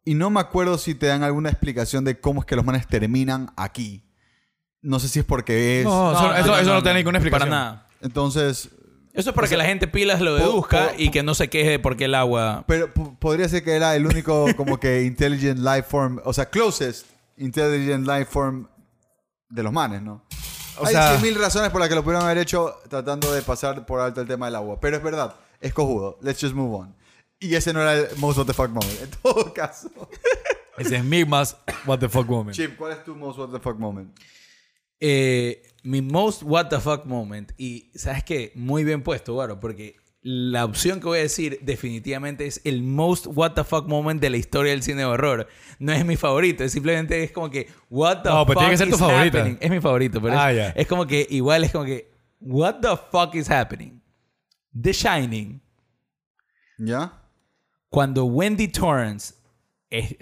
Y 0.04 0.14
no 0.14 0.30
me 0.30 0.38
acuerdo 0.40 0.78
si 0.78 0.94
te 0.94 1.06
dan 1.06 1.22
alguna 1.24 1.50
explicación 1.50 2.04
de 2.04 2.20
cómo 2.20 2.40
es 2.40 2.46
que 2.46 2.54
los 2.56 2.64
manes 2.64 2.86
terminan 2.86 3.50
aquí. 3.56 4.04
No 4.82 5.00
sé 5.00 5.08
si 5.08 5.18
es 5.18 5.24
porque 5.24 5.80
es. 5.80 5.84
No, 5.84 6.12
eso, 6.12 6.34
eso- 6.36 6.58
eso 6.58 6.74
no 6.74 6.82
te 6.82 6.90
da 6.90 6.94
ninguna 6.94 7.18
explicación. 7.18 7.48
Para 7.50 7.60
nada. 7.64 7.86
Entonces, 8.02 8.68
Eso 9.14 9.30
es 9.30 9.34
para 9.34 9.48
que 9.48 9.56
la 9.56 9.64
gente 9.64 9.88
pilas 9.88 10.20
lo 10.20 10.34
deduzca 10.36 10.88
po- 10.90 10.94
y 10.98 11.10
que 11.10 11.22
no 11.22 11.34
se 11.34 11.48
queje 11.48 11.70
de 11.70 11.78
por 11.78 11.96
qué 11.96 12.04
el 12.04 12.14
agua... 12.14 12.64
pero 12.68 12.92
podría 12.92 13.48
ser 13.48 13.64
que 13.64 13.72
era 13.72 13.96
el 13.96 14.06
único 14.06 14.46
como 14.56 14.78
que 14.78 15.02
intelligent 15.04 15.58
life 15.58 15.84
form, 15.88 16.20
o 16.24 16.32
sea, 16.34 16.50
closest 16.50 17.06
intelligent 17.38 18.06
life 18.06 18.26
form 18.26 18.68
de 19.48 19.62
los 19.62 19.72
manes, 19.72 20.02
¿no? 20.02 20.22
O 20.78 20.86
Hay 20.86 20.92
sea- 20.92 21.18
100.000 21.18 21.34
razones 21.38 21.70
por 21.70 21.80
las 21.80 21.88
que 21.88 21.94
lo 21.94 22.04
pudieron 22.04 22.24
haber 22.26 22.38
hecho 22.38 22.74
tratando 22.90 23.32
de 23.32 23.40
pasar 23.42 23.86
por 23.86 24.00
alto 24.00 24.20
el 24.20 24.28
tema 24.28 24.46
del 24.46 24.56
agua. 24.56 24.78
Pero 24.78 24.98
es 24.98 25.02
verdad, 25.02 25.34
es 25.60 25.72
cojudo. 25.72 26.18
Let's 26.22 26.40
just 26.40 26.54
move 26.54 26.74
on. 26.76 26.94
Y 27.38 27.54
ese 27.54 27.72
no 27.72 27.82
era 27.82 27.94
el 27.94 28.16
most 28.18 28.38
what 28.38 28.46
the 28.46 28.54
fuck 28.54 28.70
moment. 28.70 28.98
En 29.02 29.10
todo 29.22 29.52
caso. 29.52 29.90
Ese 30.78 30.96
es 30.96 31.04
mi 31.04 31.24
más 31.24 31.56
what 31.86 31.98
the 32.00 32.08
fuck 32.08 32.26
moment. 32.28 32.54
Chip, 32.54 32.76
¿cuál 32.76 32.92
es 32.92 33.02
tu 33.04 33.14
most 33.14 33.38
what 33.38 33.48
the 33.50 33.58
fuck 33.60 33.78
moment? 33.78 34.14
Eh, 35.00 35.62
mi 35.82 36.02
most 36.02 36.42
what 36.42 36.68
the 36.68 36.80
fuck 36.80 37.04
moment. 37.06 37.52
Y 37.56 37.90
sabes 37.94 38.24
qué, 38.24 38.52
muy 38.54 38.84
bien 38.84 39.02
puesto, 39.02 39.34
Guaro, 39.34 39.58
porque 39.60 39.96
la 40.22 40.64
opción 40.64 40.98
que 41.00 41.06
voy 41.06 41.18
a 41.18 41.22
decir 41.22 41.58
definitivamente 41.62 42.46
es 42.46 42.60
el 42.64 42.82
most 42.82 43.26
what 43.28 43.52
the 43.52 43.64
fuck 43.64 43.86
moment 43.86 44.20
de 44.20 44.28
la 44.30 44.36
historia 44.38 44.72
del 44.72 44.82
cine 44.82 44.98
de 44.98 45.04
horror. 45.04 45.46
No 45.78 45.92
es 45.92 46.04
mi 46.04 46.16
favorito, 46.16 46.64
es 46.64 46.72
simplemente 46.72 47.22
es 47.22 47.30
como 47.32 47.48
que 47.50 47.68
what 47.90 48.22
the 48.22 48.28
No, 48.30 48.38
fuck 48.40 48.48
pero 48.48 48.60
tiene 48.60 48.72
que 48.72 48.78
ser 48.78 48.90
tu 48.90 49.04
happening. 49.04 49.56
Es 49.60 49.70
mi 49.70 49.80
favorito, 49.80 50.20
pero 50.20 50.38
Ah, 50.38 50.50
es, 50.50 50.56
ya. 50.58 50.68
es 50.70 50.86
como 50.86 51.06
que 51.06 51.26
igual 51.30 51.64
es 51.64 51.72
como 51.72 51.84
que 51.84 52.10
what 52.40 52.76
the 52.80 52.96
fuck 53.10 53.34
is 53.34 53.48
happening. 53.50 54.02
The 54.80 54.92
Shining. 54.92 55.60
¿Ya? 56.78 57.26
cuando 57.96 58.26
Wendy 58.26 58.68
Torrance, 58.68 59.34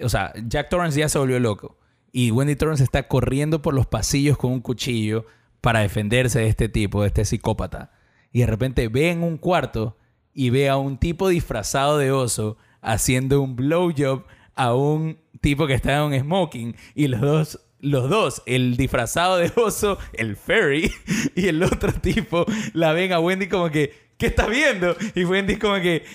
o 0.01 0.07
sea, 0.07 0.33
Jack 0.47 0.69
Torrance 0.69 0.97
ya 0.97 1.09
se 1.09 1.19
volvió 1.19 1.39
loco 1.41 1.77
y 2.13 2.31
Wendy 2.31 2.55
Torrance 2.55 2.83
está 2.83 3.09
corriendo 3.09 3.61
por 3.61 3.73
los 3.73 3.85
pasillos 3.85 4.37
con 4.37 4.53
un 4.53 4.61
cuchillo 4.61 5.25
para 5.59 5.81
defenderse 5.81 6.39
de 6.39 6.47
este 6.47 6.69
tipo, 6.69 7.01
de 7.01 7.07
este 7.07 7.25
psicópata. 7.25 7.91
Y 8.31 8.39
de 8.39 8.45
repente 8.45 8.87
ve 8.87 9.11
en 9.11 9.23
un 9.23 9.37
cuarto 9.37 9.97
y 10.33 10.51
ve 10.51 10.69
a 10.69 10.77
un 10.77 10.97
tipo 10.97 11.27
disfrazado 11.27 11.97
de 11.97 12.11
oso 12.11 12.57
haciendo 12.81 13.41
un 13.41 13.57
blowjob 13.57 14.23
a 14.53 14.73
un 14.73 15.19
tipo 15.41 15.67
que 15.67 15.73
está 15.73 15.97
en 15.97 16.03
un 16.03 16.19
smoking 16.19 16.75
y 16.93 17.07
los 17.07 17.19
dos 17.19 17.59
los 17.85 18.09
dos, 18.09 18.41
el 18.47 18.77
disfrazado 18.77 19.37
de 19.37 19.51
oso, 19.55 19.99
el 20.13 20.35
fairy, 20.35 20.91
y 21.35 21.47
el 21.47 21.61
otro 21.61 21.93
tipo, 21.93 22.45
la 22.73 22.93
ven 22.93 23.13
a 23.13 23.19
Wendy 23.19 23.47
como 23.47 23.69
que, 23.69 23.93
¿qué 24.17 24.27
estás 24.27 24.49
viendo? 24.49 24.95
Y 25.13 25.25
Wendy 25.25 25.57
como 25.57 25.75
que, 25.75 26.05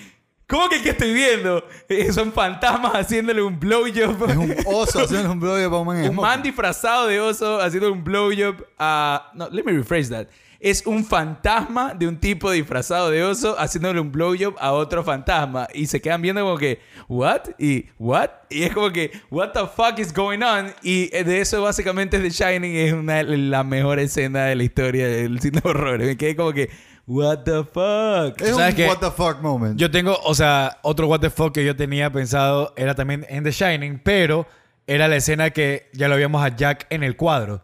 ¿cómo 0.47 0.69
que 0.69 0.81
qué 0.81 0.89
estoy 0.89 1.13
viendo? 1.13 1.65
Eh, 1.89 2.11
son 2.11 2.31
fantasmas 2.31 2.93
haciéndole 2.93 3.41
un 3.41 3.59
blowjob. 3.59 4.29
Es 4.29 4.37
un 4.37 4.55
oso 4.65 4.99
haciendo 5.03 5.31
un 5.31 5.39
blowjob 5.39 5.73
a 5.73 5.79
un 5.79 5.87
man 5.87 6.09
Un 6.09 6.15
man 6.15 6.41
disfrazado 6.41 7.07
de 7.07 7.19
oso 7.19 7.61
haciendo 7.61 7.91
un 7.91 8.03
blowjob 8.03 8.65
a... 8.77 9.31
No, 9.33 9.49
let 9.49 9.63
me 9.63 9.71
rephrase 9.71 10.09
that. 10.09 10.27
es 10.61 10.85
un 10.85 11.03
fantasma 11.03 11.95
de 11.95 12.07
un 12.07 12.17
tipo 12.17 12.51
disfrazado 12.51 13.09
de 13.09 13.23
oso 13.23 13.55
haciéndole 13.59 13.99
un 13.99 14.11
blowjob 14.11 14.55
a 14.59 14.71
otro 14.73 15.03
fantasma. 15.03 15.67
Y 15.73 15.87
se 15.87 15.99
quedan 15.99 16.21
viendo 16.21 16.43
como 16.43 16.57
que, 16.57 16.79
¿what? 17.07 17.41
Y, 17.57 17.87
¿what? 17.97 18.29
Y 18.49 18.63
es 18.63 18.73
como 18.73 18.91
que, 18.91 19.11
¿what 19.31 19.51
the 19.53 19.61
fuck 19.75 19.97
is 19.97 20.13
going 20.13 20.41
on? 20.43 20.71
Y 20.83 21.07
de 21.07 21.41
eso 21.41 21.63
básicamente 21.63 22.19
The 22.19 22.29
Shining 22.29 22.75
es 22.75 22.93
una 22.93 23.23
la 23.23 23.63
mejor 23.63 23.99
escena 23.99 24.45
de 24.45 24.55
la 24.55 24.63
historia 24.63 25.07
del 25.07 25.39
cine 25.41 25.61
de 25.61 25.69
horror. 25.69 25.99
Me 25.99 26.15
quedé 26.15 26.35
como 26.35 26.53
que, 26.53 26.69
¿what 27.07 27.39
the 27.43 27.63
fuck? 27.63 28.41
Es 28.41 28.53
un 28.53 28.87
what 28.87 28.99
the 28.99 29.11
fuck 29.11 29.41
moment. 29.41 29.79
Yo 29.79 29.89
tengo, 29.91 30.17
o 30.23 30.33
sea, 30.35 30.79
otro 30.83 31.07
what 31.07 31.19
the 31.19 31.29
fuck 31.29 31.53
que 31.53 31.65
yo 31.65 31.75
tenía 31.75 32.11
pensado 32.11 32.73
era 32.77 32.95
también 32.95 33.25
en 33.29 33.43
The 33.43 33.51
Shining, 33.51 33.99
pero 34.03 34.47
era 34.87 35.07
la 35.07 35.15
escena 35.17 35.49
que 35.51 35.89
ya 35.93 36.07
lo 36.07 36.15
vimos 36.17 36.43
a 36.43 36.55
Jack 36.55 36.87
en 36.89 37.03
el 37.03 37.15
cuadro. 37.15 37.61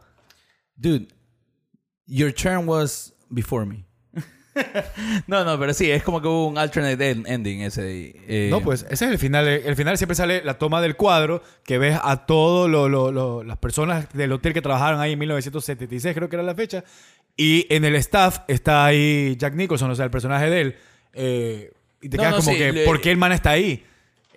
Dude, 0.76 1.08
your 2.06 2.32
turn 2.34 2.68
was 2.68 3.14
before 3.30 3.66
me. 3.66 3.86
no, 5.28 5.44
no, 5.44 5.60
pero 5.60 5.72
sí, 5.74 5.92
es 5.92 6.02
como 6.04 6.20
que 6.22 6.28
hubo 6.28 6.48
un 6.48 6.58
alternate 6.58 7.12
en- 7.12 7.28
ending 7.28 7.62
ese. 7.62 8.16
eh, 8.28 8.48
No, 8.50 8.62
pues 8.62 8.84
ese 8.90 9.06
es 9.06 9.12
el 9.12 9.20
final. 9.20 9.48
El 9.48 9.76
final 9.76 9.98
siempre 9.98 10.16
sale 10.16 10.42
la 10.44 10.58
toma 10.58 10.82
del 10.82 10.96
cuadro 10.96 11.44
que 11.64 11.78
ves 11.78 12.00
a 12.02 12.26
todas 12.26 12.70
las 13.46 13.58
personas 13.60 14.12
del 14.14 14.32
hotel 14.32 14.54
que 14.54 14.62
trabajaron 14.62 15.00
ahí 15.00 15.14
en 15.14 15.20
1976, 15.20 16.16
creo 16.16 16.28
que 16.30 16.36
era 16.38 16.44
la 16.44 16.56
fecha. 16.56 16.84
Y 17.38 17.68
en 17.70 17.86
el 17.86 17.96
staff 17.96 18.40
está 18.48 18.84
ahí 18.86 19.36
Jack 19.38 19.54
Nicholson, 19.54 19.92
o 19.92 19.96
sea, 19.96 20.06
el 20.06 20.12
personaje 20.12 20.50
de 20.50 20.62
él. 20.62 20.76
eh, 21.14 21.72
y 22.02 22.10
te 22.10 22.18
No, 22.18 22.22
quedas 22.24 22.32
no, 22.36 22.40
como 22.42 22.52
sí, 22.52 22.58
que, 22.58 22.72
le- 22.72 22.86
¿por 22.86 23.02
qué 23.02 23.10
el 23.12 23.18
man 23.18 23.32
está 23.32 23.52
ahí? 23.52 23.84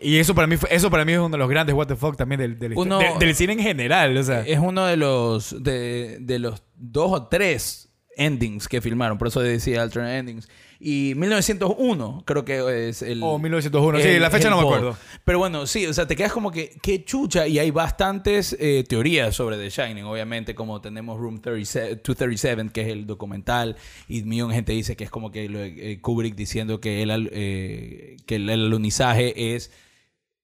Y 0.01 0.17
eso 0.17 0.35
para 0.35 0.47
mí, 0.47 0.57
fue- 0.57 0.75
eso 0.75 0.91
para 0.91 1.05
mí 1.05 1.13
es 1.13 1.19
uno 1.19 1.29
de 1.29 1.37
los 1.37 1.49
grandes 1.49 1.75
what 1.75 1.87
the 1.87 1.97
fuck 1.97 2.17
también 2.17 2.41
del, 2.41 2.59
del, 2.59 2.73
Uno- 2.75 2.99
de- 2.99 3.19
del 3.19 3.35
cine 3.35 3.53
en 3.53 3.59
general. 3.61 4.17
O 4.17 4.23
sea, 4.23 4.41
Es 4.47 4.59
uno 4.59 4.87
de 4.87 4.97
los, 4.97 5.63
de, 5.63 6.17
de 6.21 6.39
los 6.39 6.63
dos 6.77 7.13
o 7.13 7.27
tres 7.27 7.90
endings 8.21 8.69
que 8.69 8.83
filmaron, 8.83 9.17
por 9.17 9.29
eso 9.29 9.41
decía 9.41 9.81
alternate 9.81 10.19
endings. 10.19 10.49
Y 10.79 11.15
1901 11.17 12.23
creo 12.27 12.45
que 12.45 12.89
es 12.89 13.01
el... 13.01 13.23
o 13.23 13.39
1901. 13.39 14.01
Sí, 14.01 14.19
la 14.19 14.31
fecha 14.31 14.51
no 14.51 14.57
me 14.57 14.63
acuerdo. 14.63 14.97
Pero 15.25 15.39
bueno, 15.39 15.67
sí, 15.67 15.87
o 15.87 15.95
sea, 15.95 16.07
te 16.07 16.17
quedas 16.17 16.33
como 16.33 16.51
que, 16.51 16.79
qué 16.83 17.03
chucha. 17.05 17.47
Y 17.47 17.59
hay 17.59 17.71
bastantes 17.71 18.55
eh, 18.61 18.85
teorías 18.87 19.35
sobre 19.35 19.57
The 19.57 19.71
Shining, 19.71 20.05
obviamente, 20.05 20.55
como 20.55 20.83
tenemos 20.83 21.19
Room 21.19 21.41
37, 21.41 21.97
237, 22.05 22.71
que 22.73 22.83
es 22.83 22.89
el 22.89 23.07
documental, 23.07 23.77
y 24.07 24.23
millón 24.23 24.51
de 24.51 24.57
gente 24.57 24.73
dice 24.73 24.97
que 24.97 25.05
es 25.05 25.11
como 25.11 25.31
que 25.31 25.49
eh, 25.51 26.01
Kubrick 26.01 26.35
diciendo 26.35 26.81
que 26.81 27.03
el, 27.03 27.31
eh, 27.33 28.17
que 28.27 28.37
el 28.37 28.51
alunizaje 28.51 29.55
es 29.55 29.73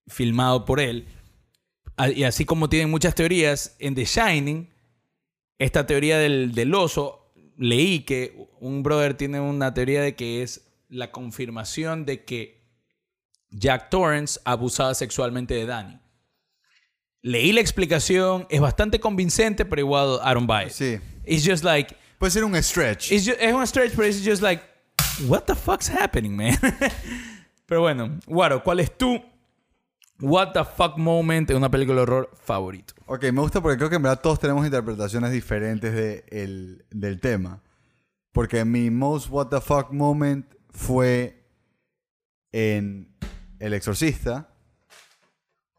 filmado 0.07 0.65
por 0.65 0.81
él. 0.81 1.07
Y 2.15 2.25
así 2.25 2.47
como 2.47 2.69
tienen 2.71 2.91
muchas 2.91 3.15
teorías, 3.15 3.77
en 3.79 3.95
The 3.95 4.05
Shining, 4.05 4.69
esta 5.59 5.87
teoría 5.87 6.19
del, 6.19 6.53
del 6.53 6.75
oso, 6.75 7.26
leí 7.57 8.01
que 8.01 8.49
un 8.61 8.83
brother 8.83 9.15
tiene 9.15 9.41
una 9.41 9.73
teoría 9.75 10.03
de 10.03 10.15
que 10.15 10.43
es 10.43 10.63
la 10.89 11.11
confirmación 11.11 12.05
de 12.07 12.25
que 12.25 12.65
Jack 13.51 13.91
Torrance 13.91 14.39
abusaba 14.45 14.95
sexualmente 14.95 15.55
de 15.55 15.67
Danny. 15.67 15.99
Leí 17.23 17.53
la 17.53 17.61
explicación, 17.61 18.47
es 18.51 18.61
bastante 18.61 19.01
convincente, 19.01 19.65
pero 19.65 19.81
igual 19.81 20.21
I 20.25 20.35
don't 20.35 20.47
buy 20.47 20.67
it. 20.67 20.71
Sí. 20.71 20.99
It's 21.25 21.45
just 21.45 21.65
like, 21.65 21.97
Puede 22.19 22.31
ser 22.31 22.45
un 22.45 22.55
stretch. 22.63 23.11
it's 23.13 23.27
ju- 23.27 23.37
es 23.39 23.53
un 23.53 23.67
stretch, 23.67 23.93
pero 23.95 24.07
it's 24.09 24.25
just 24.25 24.43
like, 24.43 24.63
what 25.27 25.43
the 25.47 25.55
fuck's 25.55 25.89
happening, 25.89 26.37
man? 26.37 26.57
pero 27.67 27.81
bueno, 27.83 28.19
Guaro, 28.27 28.63
¿cuál 28.63 28.81
es 28.81 28.97
tu 28.97 29.21
what 30.21 30.53
the 30.53 30.65
fuck 30.65 30.97
moment 30.97 31.51
en 31.51 31.57
una 31.57 31.71
película 31.71 31.97
de 31.97 32.03
horror 32.03 32.31
favorito? 32.43 32.95
Ok, 33.07 33.25
me 33.33 33.41
gusta 33.41 33.61
porque 33.61 33.77
creo 33.77 33.89
que 33.91 33.97
en 33.97 34.03
verdad 34.03 34.21
todos 34.21 34.39
tenemos 34.41 34.65
interpretaciones 34.65 35.33
diferentes 35.33 35.93
de 35.95 36.25
el- 36.31 36.85
del 36.91 37.21
tema. 37.21 37.63
Porque 38.33 38.65
mi 38.65 38.91
most 38.91 39.29
what 39.31 39.49
the 39.49 39.61
fuck 39.61 39.91
moment 39.93 40.47
fue 40.71 41.43
en 42.53 43.15
El 43.59 43.73
Exorcista. 43.75 44.49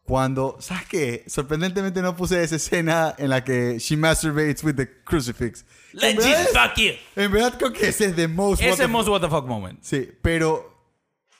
Cuando, 0.02 0.56
¿sabes 0.58 0.86
qué? 0.88 1.24
Sorprendentemente 1.26 2.00
no 2.00 2.16
puse 2.16 2.42
esa 2.42 2.56
escena 2.56 3.14
en 3.18 3.28
la 3.28 3.44
que 3.44 3.78
she 3.78 3.94
masturbates 3.94 4.64
with 4.64 4.74
the 4.76 4.88
crucifix. 5.04 5.66
Let 5.92 6.14
Jesus 6.14 6.26
es- 6.26 6.48
fuck 6.48 6.76
you. 6.78 6.92
en 7.14 7.30
verdad 7.30 7.58
creo 7.58 7.72
que 7.74 7.88
ese 7.88 8.06
es 8.06 8.16
the 8.16 8.26
most 8.26 8.62
what 8.62 8.68
Ese 8.70 8.78
the 8.78 8.84
es 8.84 8.88
most 8.90 9.08
what 9.08 9.20
the 9.20 9.28
fuck 9.28 9.44
moment. 9.46 9.80
Sí, 9.82 10.08
pero 10.22 10.74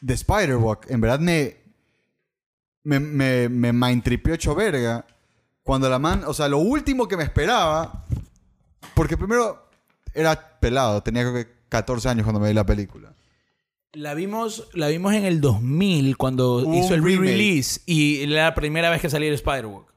The 0.06 0.12
Spider-Walk, 0.14 0.90
en 0.90 1.00
verdad 1.00 1.18
me. 1.18 1.56
Me, 2.88 3.00
me, 3.00 3.48
me 3.48 3.72
mindtripió 3.72 4.34
hecho 4.34 4.54
verga. 4.54 5.04
Cuando 5.62 5.90
la 5.90 5.98
man. 5.98 6.22
O 6.26 6.32
sea, 6.32 6.48
lo 6.48 6.58
último 6.58 7.06
que 7.06 7.16
me 7.16 7.24
esperaba. 7.24 8.06
Porque 8.94 9.16
primero 9.16 9.68
era 10.14 10.58
pelado, 10.58 11.02
tenía 11.02 11.22
creo 11.22 11.34
que 11.34 11.48
14 11.68 12.08
años 12.08 12.24
cuando 12.24 12.40
me 12.40 12.48
vi 12.48 12.54
la 12.54 12.66
película. 12.66 13.12
La 13.92 14.14
vimos, 14.14 14.68
la 14.74 14.88
vimos 14.88 15.14
en 15.14 15.24
el 15.24 15.40
2000 15.40 16.16
cuando 16.16 16.56
Hubo 16.56 16.74
hizo 16.74 16.94
el 16.94 17.02
re-release 17.02 17.80
y 17.86 18.22
era 18.22 18.44
la 18.44 18.54
primera 18.54 18.90
vez 18.90 19.00
que 19.00 19.08
salía 19.08 19.28
el 19.28 19.34
Spider-Walk. 19.34 19.92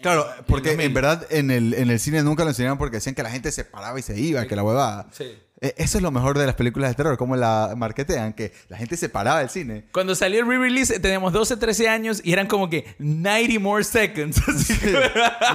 Claro, 0.00 0.26
porque 0.46 0.70
2000. 0.70 0.86
en 0.86 0.94
verdad 0.94 1.26
en 1.30 1.50
el, 1.50 1.74
en 1.74 1.90
el 1.90 1.98
cine 1.98 2.22
nunca 2.22 2.44
lo 2.44 2.50
enseñaron 2.50 2.78
porque 2.78 2.96
decían 2.96 3.14
que 3.14 3.22
la 3.22 3.30
gente 3.30 3.50
se 3.52 3.64
paraba 3.64 3.98
y 3.98 4.02
se 4.02 4.18
iba, 4.18 4.46
que 4.46 4.56
la 4.56 4.62
huevada. 4.62 5.08
Sí. 5.12 5.36
E- 5.60 5.74
Eso 5.78 5.98
es 5.98 6.02
lo 6.02 6.10
mejor 6.10 6.38
de 6.38 6.46
las 6.46 6.54
películas 6.54 6.90
de 6.90 6.94
terror, 6.94 7.16
como 7.18 7.34
la 7.36 7.74
marketean, 7.76 8.32
que 8.32 8.52
la 8.68 8.76
gente 8.76 8.96
se 8.96 9.08
paraba 9.08 9.40
del 9.40 9.50
cine. 9.50 9.86
Cuando 9.92 10.14
salió 10.14 10.40
el 10.40 10.46
re-release 10.48 11.00
teníamos 11.00 11.32
12, 11.32 11.56
13 11.56 11.88
años 11.88 12.20
y 12.24 12.32
eran 12.32 12.46
como 12.46 12.70
que 12.70 12.94
90 12.98 13.58
more 13.60 13.82
seconds. 13.84 14.40
Así 14.48 14.78
que- 14.78 15.00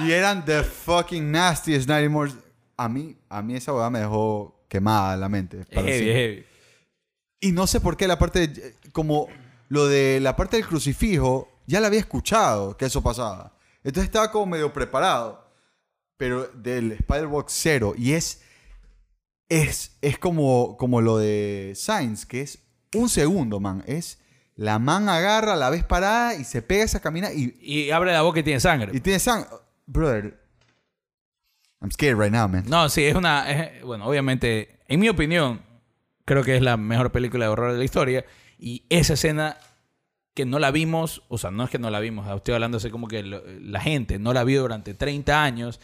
y 0.02 0.12
eran 0.12 0.44
the 0.44 0.62
fucking 0.62 1.30
nastiest 1.30 1.88
Nighty 1.88 2.08
More. 2.08 2.32
A 2.76 2.88
mí, 2.88 3.16
a 3.28 3.40
mí 3.42 3.54
esa 3.56 3.72
huevada 3.72 3.90
me 3.90 4.00
dejó 4.00 4.64
quemada 4.68 5.16
la 5.16 5.28
mente. 5.28 5.64
para 5.72 5.86
heavy, 5.86 6.06
heavy. 6.12 6.44
Y 7.40 7.52
no 7.52 7.66
sé 7.66 7.80
por 7.80 7.96
qué 7.96 8.08
la 8.08 8.18
parte, 8.18 8.48
de- 8.48 8.74
como 8.92 9.28
lo 9.68 9.86
de 9.86 10.18
la 10.20 10.34
parte 10.36 10.56
del 10.56 10.66
crucifijo, 10.66 11.48
ya 11.66 11.80
la 11.80 11.86
había 11.86 12.00
escuchado 12.00 12.76
que 12.76 12.84
eso 12.86 13.02
pasaba. 13.02 13.52
Entonces 13.84 14.04
estaba 14.08 14.30
como 14.30 14.46
medio 14.46 14.72
preparado. 14.72 15.44
Pero 16.16 16.46
del 16.54 16.92
Spider-Box 16.92 17.52
cero. 17.56 17.94
Y 17.96 18.12
es, 18.12 18.40
es, 19.48 19.96
es 20.00 20.18
como, 20.18 20.76
como 20.76 21.00
lo 21.00 21.18
de 21.18 21.72
Sainz, 21.76 22.26
que 22.26 22.40
es 22.42 22.58
un 22.94 23.08
segundo, 23.08 23.60
man. 23.60 23.82
Es 23.86 24.20
la 24.56 24.78
man 24.78 25.08
agarra, 25.08 25.56
la 25.56 25.70
ves 25.70 25.84
parada 25.84 26.34
y 26.34 26.44
se 26.44 26.62
pega 26.62 26.84
esa 26.84 27.00
camina 27.00 27.32
y, 27.32 27.56
Y 27.60 27.90
abre 27.90 28.12
la 28.12 28.22
boca 28.22 28.40
y 28.40 28.42
tiene 28.42 28.60
sangre. 28.60 28.90
y 28.94 29.00
tiene 29.00 29.18
sangre. 29.18 29.48
Brother, 29.86 30.40
I'm 31.80 31.90
scared 31.90 32.16
right 32.18 32.32
now, 32.32 32.48
man. 32.48 32.64
No, 32.66 32.88
sí, 32.88 33.04
es 33.04 33.14
una... 33.14 33.50
es- 33.50 33.82
bueno, 33.84 34.06
obviamente, 34.06 34.78
en 34.88 35.00
mi 35.00 35.08
opinión, 35.08 35.60
creo 36.24 36.42
que 36.42 36.56
es 36.56 36.62
la 36.62 36.76
mejor 36.76 37.12
película 37.12 37.44
de 37.44 37.50
horror 37.50 37.72
de 37.72 37.78
la 37.78 37.84
historia. 37.84 38.24
Y 38.58 38.84
esa 38.88 39.14
escena 39.14 39.58
que 40.32 40.46
no 40.46 40.58
la 40.58 40.70
vimos, 40.70 41.22
o 41.28 41.36
sea, 41.38 41.50
no 41.50 41.64
es 41.64 41.70
que 41.70 41.78
no 41.78 41.90
la 41.90 42.00
vimos, 42.00 42.26
estoy 42.34 42.54
hablando 42.54 42.78
así 42.78 42.90
como 42.90 43.06
que 43.06 43.22
la 43.22 43.80
gente 43.80 44.18
no 44.18 44.32
la 44.32 44.42
vio 44.42 44.62
durante 44.62 44.94
30 44.94 45.44
años 45.44 45.80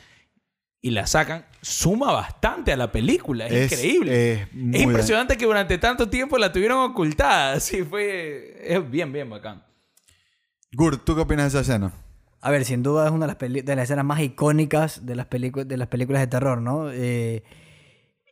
y 0.82 0.90
la 0.90 1.06
sacan, 1.06 1.44
suma 1.60 2.12
bastante 2.12 2.72
a 2.72 2.76
la 2.76 2.90
película. 2.90 3.46
Es, 3.46 3.52
Es- 3.52 3.72
increíble. 3.72 4.32
es 4.42 4.48
impresionante 4.82 5.36
que 5.36 5.44
durante 5.44 5.76
tanto 5.78 6.08
tiempo 6.08 6.38
la 6.38 6.52
tuvieron 6.52 6.78
ocultada. 6.90 7.60
Sí, 7.60 7.82
fue... 7.84 8.56
Es 8.64 8.90
bien, 8.90 9.12
bien 9.12 9.28
bacán. 9.28 9.62
Gur, 10.72 10.96
¿tú 11.04 11.14
qué 11.14 11.22
opinas 11.22 11.52
de 11.52 11.60
esa 11.60 11.72
escena? 11.72 11.92
A 12.40 12.50
ver, 12.50 12.64
sin 12.64 12.82
duda 12.82 13.04
es 13.06 13.12
una 13.12 13.26
de 13.26 13.32
las, 13.32 13.36
peli- 13.36 13.60
de 13.60 13.76
las 13.76 13.84
escenas 13.84 14.04
más 14.04 14.20
icónicas 14.20 15.04
de 15.04 15.14
las, 15.16 15.26
de 15.28 15.76
las 15.76 15.88
películas 15.88 16.22
de 16.22 16.26
terror, 16.28 16.62
¿no? 16.62 16.90
Eh, 16.90 17.42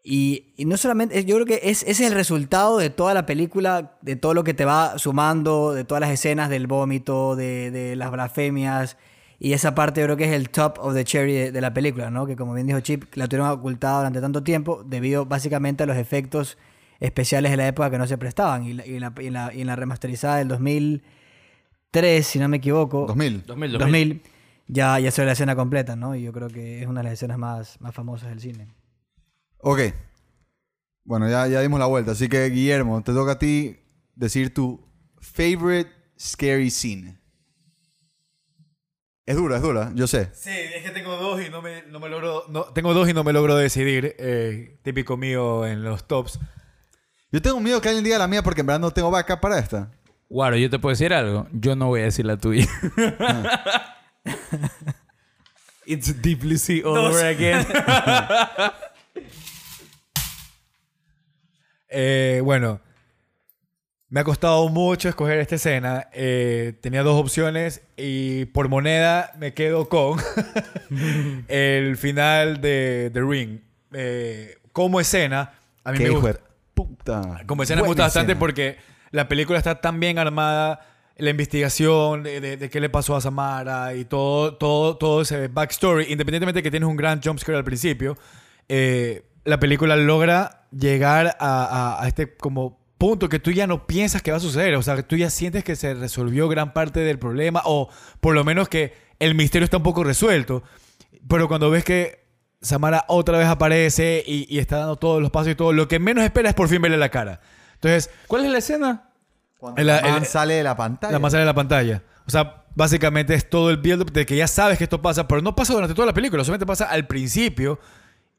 y, 0.02 0.54
y 0.56 0.64
no 0.64 0.78
solamente, 0.78 1.22
yo 1.26 1.34
creo 1.34 1.44
que 1.46 1.60
es, 1.64 1.82
ese 1.82 1.90
es 1.90 2.00
el 2.00 2.14
resultado 2.14 2.78
de 2.78 2.88
toda 2.88 3.12
la 3.12 3.26
película, 3.26 3.98
de 4.00 4.16
todo 4.16 4.32
lo 4.32 4.44
que 4.44 4.54
te 4.54 4.64
va 4.64 4.98
sumando, 4.98 5.74
de 5.74 5.84
todas 5.84 6.00
las 6.00 6.10
escenas 6.10 6.48
del 6.48 6.66
vómito, 6.66 7.36
de, 7.36 7.70
de 7.70 7.96
las 7.96 8.10
blasfemias. 8.10 8.96
Y 9.40 9.52
esa 9.52 9.74
parte 9.74 10.00
yo 10.00 10.06
creo 10.06 10.16
que 10.16 10.24
es 10.24 10.32
el 10.32 10.50
top 10.50 10.78
of 10.80 10.94
the 10.94 11.04
cherry 11.04 11.32
de, 11.32 11.52
de 11.52 11.60
la 11.60 11.72
película, 11.72 12.10
¿no? 12.10 12.26
Que 12.26 12.34
como 12.34 12.54
bien 12.54 12.66
dijo 12.66 12.80
Chip, 12.80 13.04
la 13.14 13.28
tuvieron 13.28 13.48
ocultada 13.50 13.98
durante 13.98 14.20
tanto 14.20 14.42
tiempo 14.42 14.82
debido 14.84 15.26
básicamente 15.26 15.84
a 15.84 15.86
los 15.86 15.96
efectos 15.96 16.58
especiales 16.98 17.52
de 17.52 17.56
la 17.56 17.68
época 17.68 17.90
que 17.90 17.98
no 17.98 18.06
se 18.08 18.18
prestaban. 18.18 18.64
Y, 18.64 18.72
la- 18.72 18.84
y 18.86 18.94
en 18.96 19.00
la- 19.00 19.14
y 19.20 19.30
la- 19.30 19.54
y 19.54 19.60
en 19.60 19.66
la 19.68 19.76
remasterizada 19.76 20.38
del 20.38 20.48
2003, 20.48 22.26
si 22.26 22.38
no 22.38 22.48
me 22.48 22.56
equivoco. 22.56 23.06
2000. 23.06 23.44
2000, 23.46 23.72
2000, 23.78 24.22
ya, 24.66 24.98
ya 24.98 25.10
se 25.12 25.22
ve 25.22 25.26
la 25.26 25.32
escena 25.32 25.54
completa, 25.54 25.94
¿no? 25.96 26.16
Y 26.16 26.22
yo 26.22 26.32
creo 26.32 26.48
que 26.48 26.82
es 26.82 26.88
una 26.88 27.00
de 27.00 27.04
las 27.04 27.12
escenas 27.14 27.38
más, 27.38 27.80
más 27.80 27.94
famosas 27.94 28.28
del 28.30 28.40
cine. 28.40 28.66
Ok. 29.58 29.80
Bueno, 31.04 31.28
ya, 31.28 31.46
ya 31.46 31.60
dimos 31.60 31.78
la 31.80 31.86
vuelta. 31.86 32.12
Así 32.12 32.28
que, 32.28 32.44
Guillermo, 32.50 33.02
te 33.02 33.12
toca 33.12 33.32
a 33.32 33.38
ti 33.38 33.76
decir 34.14 34.52
tu 34.52 34.80
favorite 35.20 35.90
scary 36.18 36.70
scene. 36.70 37.17
Es 39.28 39.36
dura, 39.36 39.56
es 39.56 39.62
dura, 39.62 39.92
yo 39.94 40.06
sé. 40.06 40.30
Sí, 40.32 40.48
es 40.48 40.82
que 40.82 40.88
tengo 40.88 41.14
dos 41.18 41.38
y 41.42 41.50
no 41.50 41.60
me, 41.60 41.82
no 41.82 42.00
me 42.00 42.08
logro. 42.08 42.46
No, 42.48 42.64
tengo 42.64 42.94
dos 42.94 43.06
y 43.10 43.12
no 43.12 43.24
me 43.24 43.34
logro 43.34 43.56
decidir. 43.56 44.16
eh, 44.18 44.78
típico 44.82 45.18
mío 45.18 45.66
en 45.66 45.84
los 45.84 46.08
tops. 46.08 46.40
Yo 47.30 47.42
tengo 47.42 47.60
miedo 47.60 47.78
que 47.82 47.88
alguien 47.88 48.04
diga 48.04 48.16
la 48.16 48.26
mía 48.26 48.42
porque 48.42 48.62
en 48.62 48.68
verdad 48.68 48.80
no 48.80 48.90
tengo 48.90 49.10
backup 49.10 49.40
para 49.40 49.58
esta. 49.58 49.90
Guaro, 50.30 50.56
yo 50.56 50.70
te 50.70 50.78
puedo 50.78 50.94
decir 50.94 51.12
algo. 51.12 51.46
Yo 51.52 51.76
no 51.76 51.88
voy 51.88 52.00
a 52.00 52.04
decir 52.04 52.24
la 52.24 52.38
tuya. 52.38 52.66
It's 55.84 56.22
deeply 56.22 56.56
sea 56.56 56.86
all 56.86 56.96
over 56.96 57.26
again. 57.26 57.66
Eh, 61.90 62.42
bueno, 62.44 62.80
me 64.10 64.20
ha 64.20 64.24
costado 64.24 64.68
mucho 64.68 65.08
escoger 65.08 65.38
esta 65.38 65.56
escena. 65.56 66.08
Eh, 66.12 66.74
tenía 66.80 67.02
dos 67.02 67.20
opciones 67.20 67.82
y 67.96 68.46
por 68.46 68.68
moneda 68.68 69.32
me 69.38 69.52
quedo 69.54 69.88
con 69.88 70.18
el 71.48 71.96
final 71.96 72.60
de 72.60 73.10
The 73.12 73.20
Ring. 73.22 73.60
Eh, 73.92 74.56
como 74.72 75.00
escena, 75.00 75.52
a 75.84 75.92
mí 75.92 75.98
Qué 75.98 76.04
me 76.04 76.10
gusta. 76.10 76.32
de 76.32 76.38
puta. 76.74 77.42
Como 77.46 77.62
escena 77.62 77.82
me 77.82 77.88
gusta 77.88 78.04
bastante 78.04 78.32
escena. 78.32 78.40
porque 78.40 78.76
la 79.10 79.28
película 79.28 79.58
está 79.58 79.80
tan 79.80 79.98
bien 80.00 80.18
armada, 80.18 80.80
la 81.16 81.30
investigación 81.30 82.22
de, 82.22 82.40
de- 82.40 82.56
de 82.56 82.70
qué 82.70 82.80
le 82.80 82.88
pasó 82.90 83.16
a 83.16 83.20
Samara 83.20 83.94
y 83.94 84.04
todo, 84.04 84.54
todo, 84.54 84.96
todo 84.96 85.22
ese 85.22 85.48
backstory, 85.48 86.04
independientemente 86.12 86.58
de 86.58 86.62
que 86.62 86.70
tienes 86.70 86.88
un 86.88 86.96
gran 86.96 87.20
jumpscare 87.22 87.58
al 87.58 87.64
principio, 87.64 88.16
eh, 88.68 89.24
la 89.44 89.58
película 89.58 89.96
logra 89.96 90.66
llegar 90.70 91.36
a, 91.40 91.64
a- 91.98 92.02
a 92.04 92.06
este 92.08 92.36
como 92.36 92.78
punto 92.98 93.28
que 93.28 93.38
tú 93.38 93.52
ya 93.52 93.66
no 93.66 93.86
piensas 93.86 94.20
que 94.22 94.30
va 94.32 94.36
a 94.36 94.40
suceder, 94.40 94.74
o 94.74 94.82
sea, 94.82 94.96
que 94.96 95.02
tú 95.04 95.16
ya 95.16 95.30
sientes 95.30 95.64
que 95.64 95.76
se 95.76 95.94
resolvió 95.94 96.48
gran 96.48 96.72
parte 96.72 97.00
del 97.00 97.18
problema 97.18 97.62
o 97.64 97.88
por 98.20 98.34
lo 98.34 98.44
menos 98.44 98.68
que 98.68 98.92
el 99.20 99.34
misterio 99.34 99.64
está 99.64 99.76
un 99.78 99.82
poco 99.84 100.04
resuelto, 100.04 100.62
pero 101.28 101.48
cuando 101.48 101.70
ves 101.70 101.84
que 101.84 102.26
Samara 102.60 103.04
otra 103.08 103.38
vez 103.38 103.46
aparece 103.46 104.22
y, 104.26 104.46
y 104.52 104.58
está 104.58 104.78
dando 104.78 104.96
todos 104.96 105.22
los 105.22 105.30
pasos 105.30 105.52
y 105.52 105.54
todo, 105.54 105.72
lo 105.72 105.86
que 105.86 105.98
menos 106.00 106.24
esperas 106.24 106.50
es 106.50 106.54
por 106.56 106.68
fin 106.68 106.82
verle 106.82 106.96
la 106.98 107.08
cara. 107.08 107.40
Entonces, 107.74 108.10
¿Cuál 108.26 108.44
es 108.46 108.50
la 108.50 108.58
escena? 108.58 109.10
Cuando 109.58 109.80
la 109.82 110.00
man 110.02 110.16
el- 110.22 110.26
sale 110.26 110.54
de 110.54 110.62
la 110.64 110.76
pantalla. 110.76 111.12
la 111.12 111.18
más 111.20 111.30
sale 111.32 111.42
en 111.42 111.46
la 111.46 111.54
pantalla. 111.54 112.02
O 112.26 112.30
sea, 112.30 112.64
básicamente 112.74 113.34
es 113.34 113.48
todo 113.48 113.70
el 113.70 113.76
build-up 113.76 114.10
de 114.12 114.26
que 114.26 114.36
ya 114.36 114.48
sabes 114.48 114.76
que 114.78 114.84
esto 114.84 115.00
pasa, 115.00 115.26
pero 115.28 115.40
no 115.40 115.54
pasa 115.54 115.72
durante 115.72 115.94
toda 115.94 116.06
la 116.06 116.12
película, 116.14 116.42
solamente 116.44 116.66
pasa 116.66 116.86
al 116.86 117.06
principio 117.06 117.78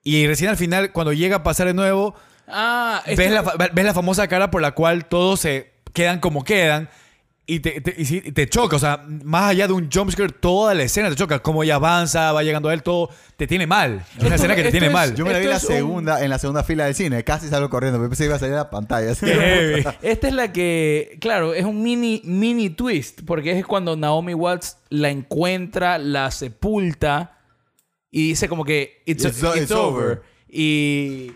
y 0.03 0.27
recién 0.27 0.49
al 0.49 0.57
final, 0.57 0.91
cuando 0.91 1.11
llega 1.13 1.37
a 1.37 1.43
pasar 1.43 1.67
de 1.67 1.73
nuevo, 1.73 2.13
Ah, 2.51 3.03
ves, 3.05 3.19
esto- 3.19 3.53
la, 3.57 3.69
ves 3.71 3.85
la 3.85 3.93
famosa 3.93 4.27
cara 4.27 4.49
por 4.51 4.61
la 4.61 4.71
cual 4.71 5.05
todos 5.05 5.39
se 5.41 5.71
quedan 5.93 6.19
como 6.19 6.43
quedan 6.43 6.89
y 7.45 7.61
te, 7.61 7.81
te- 7.81 7.95
y 7.97 8.31
te 8.31 8.47
choca. 8.47 8.75
O 8.75 8.79
sea, 8.79 9.03
más 9.23 9.49
allá 9.49 9.65
de 9.65 9.73
un 9.73 9.89
jumpscare, 9.91 10.31
toda 10.31 10.75
la 10.75 10.83
escena 10.83 11.09
te 11.09 11.15
choca. 11.15 11.39
Cómo 11.39 11.63
ella 11.63 11.75
avanza, 11.75 12.31
va 12.31 12.43
llegando 12.43 12.69
a 12.69 12.73
él, 12.75 12.83
todo 12.83 13.09
te 13.37 13.47
tiene 13.47 13.65
mal. 13.65 14.03
Es 14.19 14.23
una 14.23 14.35
escena 14.35 14.55
que 14.55 14.61
te 14.61 14.69
tiene 14.71 14.85
es- 14.87 14.93
mal. 14.93 15.15
Yo 15.15 15.25
me 15.25 15.33
la 15.33 15.39
vi 15.39 15.45
la 15.47 15.55
es 15.55 15.63
un- 15.63 15.67
segunda, 15.73 16.23
en 16.23 16.29
la 16.29 16.37
segunda 16.37 16.63
fila 16.63 16.85
del 16.85 16.93
cine. 16.93 17.23
Casi 17.23 17.47
salgo 17.47 17.67
corriendo. 17.71 17.97
pero 17.97 18.07
Pensé 18.09 18.23
que 18.23 18.27
iba 18.27 18.35
a 18.35 18.39
salir 18.39 18.53
a 18.53 18.57
la 18.57 18.69
pantalla. 18.69 19.11
así. 19.13 19.25
Esta 20.03 20.27
es 20.27 20.33
la 20.33 20.51
que, 20.53 21.17
claro, 21.19 21.55
es 21.55 21.65
un 21.65 21.81
mini, 21.81 22.21
mini 22.23 22.69
twist, 22.69 23.21
porque 23.25 23.57
es 23.57 23.65
cuando 23.65 23.95
Naomi 23.95 24.35
Watts 24.35 24.77
la 24.89 25.09
encuentra, 25.09 25.97
la 25.97 26.29
sepulta 26.29 27.35
y 28.11 28.29
dice 28.29 28.47
como 28.47 28.63
que 28.63 29.01
it's, 29.07 29.25
It's- 29.25 29.41
it's 29.43 29.55
it's 29.63 29.71
over. 29.71 30.03
over. 30.05 30.21
Y, 30.47 31.31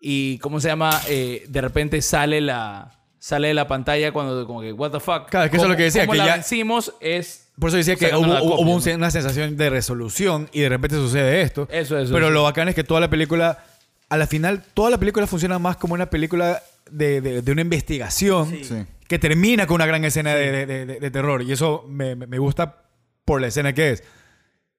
y, 0.00 0.38
¿cómo 0.38 0.60
se 0.60 0.68
llama? 0.68 1.00
Eh, 1.08 1.44
de 1.48 1.60
repente 1.60 2.00
sale 2.02 2.40
la 2.40 2.92
sale 3.18 3.48
de 3.48 3.54
la 3.54 3.66
pantalla 3.66 4.12
cuando 4.12 4.46
como 4.46 4.60
que, 4.60 4.72
what 4.72 4.92
the 4.92 5.00
fuck. 5.00 5.28
Claro, 5.28 5.46
es 5.46 5.50
que 5.50 5.56
eso 5.56 5.66
es 5.66 5.70
lo 5.70 5.76
que 5.76 5.82
decía, 5.84 6.06
que 6.06 6.16
la 6.16 6.26
ya- 6.26 6.34
vencimos 6.34 6.94
es... 7.00 7.48
Por 7.58 7.70
eso 7.70 7.76
decía 7.78 7.96
que 7.96 8.14
hubo, 8.14 8.24
la 8.26 8.40
hubo 8.40 8.56
copia, 8.58 8.72
un- 8.74 8.84
¿no? 8.84 8.94
una 8.98 9.10
sensación 9.10 9.56
de 9.56 9.68
resolución 9.70 10.48
y 10.52 10.60
de 10.60 10.68
repente 10.68 10.94
sucede 10.96 11.40
esto. 11.42 11.66
Eso, 11.72 11.98
eso, 11.98 12.12
Pero 12.12 12.26
eso. 12.26 12.34
lo 12.34 12.44
bacán 12.44 12.68
es 12.68 12.76
que 12.76 12.84
toda 12.84 13.00
la 13.00 13.10
película, 13.10 13.64
a 14.08 14.16
la 14.16 14.28
final, 14.28 14.62
toda 14.74 14.90
la 14.90 14.98
película 14.98 15.26
funciona 15.26 15.58
más 15.58 15.76
como 15.76 15.94
una 15.94 16.08
película 16.08 16.62
de, 16.88 17.20
de- 17.20 17.42
de 17.42 17.52
una 17.52 17.62
investigación 17.62 18.48
Sí. 18.62 18.84
que 19.08 19.18
termina 19.18 19.66
con 19.66 19.76
una 19.76 19.86
gran 19.86 20.04
escena 20.04 20.32
de, 20.34 20.52
de- 20.52 20.66
de- 20.66 20.86
de- 20.86 21.00
de 21.00 21.10
terror. 21.10 21.42
Y 21.42 21.50
eso 21.50 21.84
me, 21.88 22.14
me- 22.14 22.38
gusta 22.38 22.84
por 23.24 23.40
la 23.40 23.48
escena 23.48 23.72
que 23.72 23.90
es. 23.90 24.04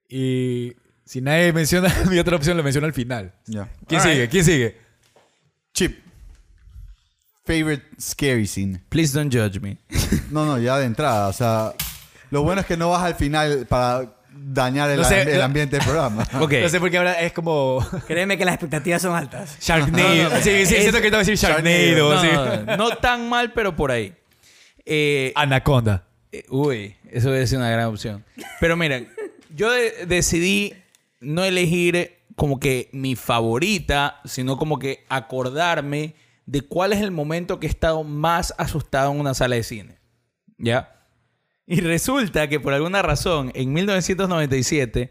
Y 0.07 0.73
si 1.03 1.19
nadie 1.21 1.51
menciona 1.51 1.93
mi 2.09 2.17
otra 2.19 2.35
opción, 2.37 2.55
lo 2.55 2.63
menciona 2.63 2.87
al 2.87 2.93
final. 2.93 3.33
Ya. 3.45 3.69
¿Quién 3.87 3.99
Alright. 3.99 4.15
sigue? 4.15 4.29
¿Quién 4.29 4.45
sigue? 4.45 4.86
Chip. 5.77 5.99
Favorite 7.45 7.83
scary 7.99 8.47
scene. 8.47 8.81
Please 8.89 9.13
don't 9.13 9.31
judge 9.31 9.59
me. 9.61 9.77
No, 10.31 10.43
no, 10.45 10.57
ya 10.59 10.77
de 10.79 10.85
entrada. 10.85 11.27
O 11.29 11.33
sea, 11.33 11.73
lo 12.31 12.41
bueno 12.43 12.61
es 12.61 12.67
que 12.67 12.75
no 12.75 12.89
vas 12.89 13.03
al 13.03 13.13
final 13.15 13.65
para 13.69 14.11
dañar 14.33 14.89
el, 14.89 14.97
No 14.97 15.03
sé, 15.05 15.21
el 15.21 15.37
no- 15.37 15.43
ambiente 15.43 15.77
del 15.77 15.85
programa. 15.85 16.27
Ok. 16.41 16.53
No 16.63 16.69
sé 16.69 16.79
por 16.79 16.89
qué 16.91 16.97
ahora 16.97 17.13
es 17.21 17.31
como 17.31 17.85
Créeme 18.07 18.37
que 18.37 18.43
las 18.43 18.55
expectativas 18.55 19.01
son 19.01 19.15
altas. 19.15 19.55
Sharknado. 19.61 20.41
Sí, 20.41 20.65
sí, 20.65 20.75
siento 20.75 20.97
que 20.97 21.03
te 21.03 21.09
voy 21.11 21.15
a 21.17 21.19
decir 21.19 21.35
Sharknado. 21.35 22.15
No, 22.15 22.21
sí. 22.21 22.27
no, 22.65 22.77
no 22.77 22.89
tan 22.97 23.29
mal, 23.29 23.53
pero 23.53 23.75
por 23.75 23.91
ahí. 23.91 24.13
Eh, 24.85 25.31
Anaconda. 25.35 26.05
Eh, 26.31 26.43
Uy, 26.49 26.95
eso 27.11 27.29
debe 27.31 27.45
ser 27.47 27.59
una 27.59 27.69
gran 27.69 27.85
opción. 27.85 28.25
Pero 28.59 28.75
mira, 28.75 29.01
yo 29.55 29.71
de- 29.71 30.05
decidí 30.07 30.73
no 31.21 31.45
elegir 31.45 32.16
como 32.37 32.59
que 32.59 32.89
mi 32.93 33.15
favorita, 33.15 34.21
sino 34.23 34.57
como 34.57 34.77
que 34.77 35.05
acordarme 35.09 36.13
de 36.45 36.61
cuál 36.61 36.93
es 36.93 37.01
el 37.01 37.09
momento 37.09 37.59
que 37.59 37.65
he 37.65 37.69
estado 37.69 38.03
más 38.03 38.53
asustado 38.59 39.11
en 39.11 39.19
una 39.19 39.33
sala 39.33 39.55
de 39.55 39.63
cine. 39.63 39.97
¿Ya? 40.59 41.01
Y 41.65 41.81
resulta 41.81 42.47
que 42.47 42.59
por 42.59 42.73
alguna 42.73 43.01
razón, 43.01 43.51
en 43.55 43.73
1997, 43.73 45.09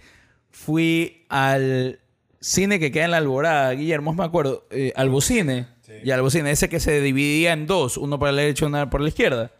fui 0.50 1.26
al 1.28 1.98
cine 2.40 2.78
que 2.78 2.92
queda 2.92 3.06
en 3.06 3.10
la 3.10 3.16
Alborada, 3.16 3.72
Guillermo, 3.72 4.14
me 4.14 4.24
acuerdo, 4.24 4.64
eh, 4.70 4.92
Albocine. 4.94 5.66
Y 6.04 6.12
Albocine, 6.12 6.52
ese 6.52 6.68
que 6.68 6.78
se 6.78 7.00
dividía 7.00 7.52
en 7.52 7.66
dos, 7.66 7.96
uno 7.96 8.20
por 8.20 8.32
la 8.32 8.42
derecha 8.42 8.66
y 8.66 8.68
uno 8.68 8.88
por 8.88 9.00
la 9.00 9.08
izquierda. 9.08 9.50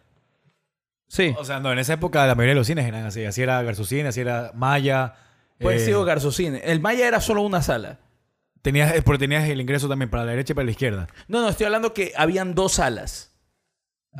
Sí. 1.09 1.35
O 1.37 1.43
sea, 1.43 1.59
no, 1.59 1.73
en 1.73 1.79
esa 1.79 1.93
época 1.93 2.25
la 2.27 2.35
mayoría 2.35 2.53
de 2.53 2.59
los 2.59 2.67
cines 2.67 2.85
eran 2.85 3.05
así. 3.05 3.25
Así 3.25 3.41
era 3.41 3.61
Garzocine, 3.61 4.07
así 4.07 4.21
era 4.21 4.53
Maya. 4.55 5.15
Pues 5.59 5.81
eh, 5.81 5.85
sido 5.85 6.03
Garzocine. 6.05 6.59
El 6.63 6.79
Maya 6.81 7.07
era 7.07 7.19
solo 7.21 7.41
una 7.41 7.61
sala. 7.61 7.99
tenías, 8.61 8.93
eh, 8.95 9.01
porque 9.01 9.19
tenías 9.19 9.47
el 9.49 9.59
ingreso 9.61 9.87
también 9.89 10.09
para 10.09 10.23
la 10.25 10.31
derecha 10.31 10.53
y 10.53 10.55
para 10.55 10.65
la 10.65 10.71
izquierda. 10.71 11.07
No, 11.27 11.41
no, 11.41 11.49
estoy 11.49 11.65
hablando 11.65 11.93
que 11.93 12.13
habían 12.17 12.53
dos 12.55 12.73
salas. 12.73 13.33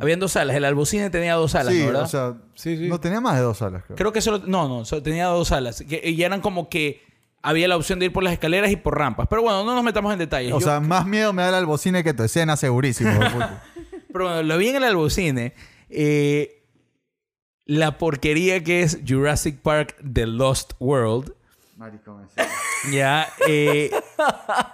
Habían 0.00 0.20
dos 0.20 0.32
salas. 0.32 0.54
El 0.56 0.64
Albocine 0.64 1.10
tenía 1.10 1.34
dos 1.34 1.52
salas, 1.52 1.72
sí, 1.74 1.80
¿no, 1.80 1.86
¿verdad? 1.86 2.02
o 2.02 2.06
sea, 2.06 2.34
Sí, 2.54 2.76
sí. 2.76 2.88
no 2.88 3.00
tenía 3.00 3.20
más 3.20 3.34
de 3.36 3.42
dos 3.42 3.58
salas, 3.58 3.82
creo. 3.84 3.96
Creo 3.96 4.12
que 4.12 4.20
solo... 4.20 4.42
No, 4.46 4.68
no, 4.68 4.84
solo 4.84 5.02
tenía 5.02 5.26
dos 5.26 5.48
salas. 5.48 5.82
Que, 5.88 6.08
y 6.10 6.22
eran 6.22 6.40
como 6.40 6.68
que 6.68 7.02
había 7.42 7.66
la 7.68 7.76
opción 7.76 7.98
de 7.98 8.06
ir 8.06 8.12
por 8.12 8.22
las 8.22 8.32
escaleras 8.32 8.70
y 8.70 8.76
por 8.76 8.96
rampas. 8.96 9.26
Pero 9.28 9.42
bueno, 9.42 9.64
no 9.64 9.74
nos 9.74 9.82
metamos 9.84 10.12
en 10.12 10.18
detalles. 10.20 10.52
O 10.52 10.60
Yo- 10.60 10.66
sea, 10.66 10.80
más 10.80 11.04
miedo 11.06 11.32
me 11.32 11.42
da 11.42 11.48
el 11.48 11.54
albocine 11.56 12.04
que 12.04 12.14
tu 12.14 12.22
escena, 12.22 12.56
segurísimo. 12.56 13.10
Pero 14.12 14.24
bueno, 14.24 14.42
lo 14.42 14.56
vi 14.58 14.68
en 14.68 14.76
el 14.76 14.84
Albocine. 14.84 15.52
Eh, 15.90 16.57
la 17.68 17.96
porquería 17.98 18.64
que 18.64 18.82
es 18.82 18.98
Jurassic 19.06 19.60
Park 19.60 19.94
The 20.12 20.26
Lost 20.26 20.72
World. 20.80 21.32
Ya, 22.92 23.28
eh, 23.46 23.90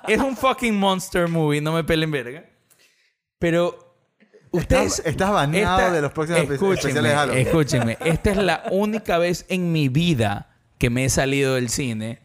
es 0.08 0.18
un 0.20 0.36
fucking 0.36 0.74
monster 0.78 1.28
movie, 1.28 1.60
no 1.60 1.72
me 1.72 1.84
pelen 1.84 2.10
verga. 2.10 2.44
Pero 3.38 3.94
ustedes... 4.52 4.98
Estás- 5.00 5.06
estás 5.06 5.30
baneado 5.32 5.78
esta- 5.80 5.92
de 5.92 6.00
los 6.00 6.12
próximos 6.12 6.40
escúchenme, 6.42 6.74
especiales 6.74 7.10
de 7.10 7.16
Halloween. 7.16 7.46
Escúchenme, 7.46 7.98
esta 8.04 8.30
es 8.30 8.36
la 8.38 8.64
única 8.70 9.18
vez 9.18 9.44
en 9.48 9.70
mi 9.72 9.88
vida 9.90 10.54
que 10.78 10.88
me 10.88 11.04
he 11.04 11.10
salido 11.10 11.54
del 11.56 11.68
cine 11.68 12.20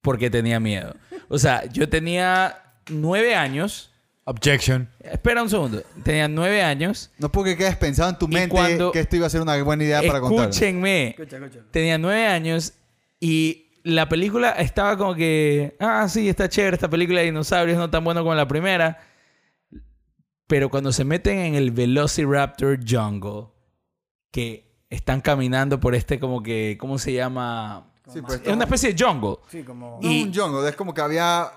porque 0.00 0.30
tenía 0.30 0.60
miedo. 0.60 0.94
O 1.28 1.38
sea, 1.38 1.64
yo 1.66 1.88
tenía 1.88 2.62
nueve 2.88 3.34
años. 3.34 3.92
Objection. 4.28 4.88
Espera 5.00 5.40
un 5.42 5.48
segundo. 5.48 5.82
Tenía 6.02 6.26
nueve 6.26 6.60
años. 6.62 7.10
No 7.18 7.30
porque 7.30 7.56
quedes 7.56 7.76
pensado 7.76 8.10
en 8.10 8.18
tu 8.18 8.26
Y 8.26 8.30
mente 8.34 8.48
cuando- 8.50 8.90
que 8.92 8.98
esto 9.00 9.14
iba 9.16 9.26
a 9.26 9.30
ser 9.30 9.40
una 9.40 9.60
buena 9.62 9.84
idea 9.84 10.02
para 10.02 10.20
contar. 10.20 10.48
Escúchenme. 10.50 11.10
Escucha, 11.10 11.36
escucha. 11.36 11.60
Tenía 11.70 11.96
nueve 11.96 12.26
años 12.26 12.72
y 13.20 13.68
la 13.84 14.08
película 14.08 14.50
estaba 14.50 14.96
como 14.96 15.14
que, 15.14 15.76
ah, 15.78 16.08
sí, 16.08 16.28
está 16.28 16.48
chévere 16.48 16.74
esta 16.74 16.90
película 16.90 17.20
de 17.20 17.26
dinosaurios, 17.26 17.78
no 17.78 17.88
tan 17.88 18.02
bueno 18.02 18.22
como 18.22 18.34
la 18.34 18.48
primera. 18.48 18.98
Pero 20.48 20.68
cuando 20.70 20.92
se 20.92 21.04
meten 21.04 21.38
en 21.38 21.54
el 21.54 21.70
Velociraptor 21.70 22.78
Jungle, 22.88 23.48
que 24.32 24.84
están 24.90 25.20
caminando 25.20 25.78
por 25.80 25.94
este 25.94 26.18
como 26.20 26.42
que, 26.42 26.76
¿cómo 26.80 26.98
se 26.98 27.12
llama? 27.12 27.92
Sí, 28.12 28.20
pues, 28.22 28.40
Es 28.44 28.52
una 28.52 28.64
especie 28.64 28.92
de 28.92 29.04
jungle. 29.04 29.36
Sí, 29.48 29.62
como... 29.62 29.98
No 30.02 30.08
y- 30.10 30.22
un 30.24 30.34
jungle, 30.34 30.68
es 30.68 30.76
como 30.76 30.94
que 30.94 31.00
había 31.00 31.50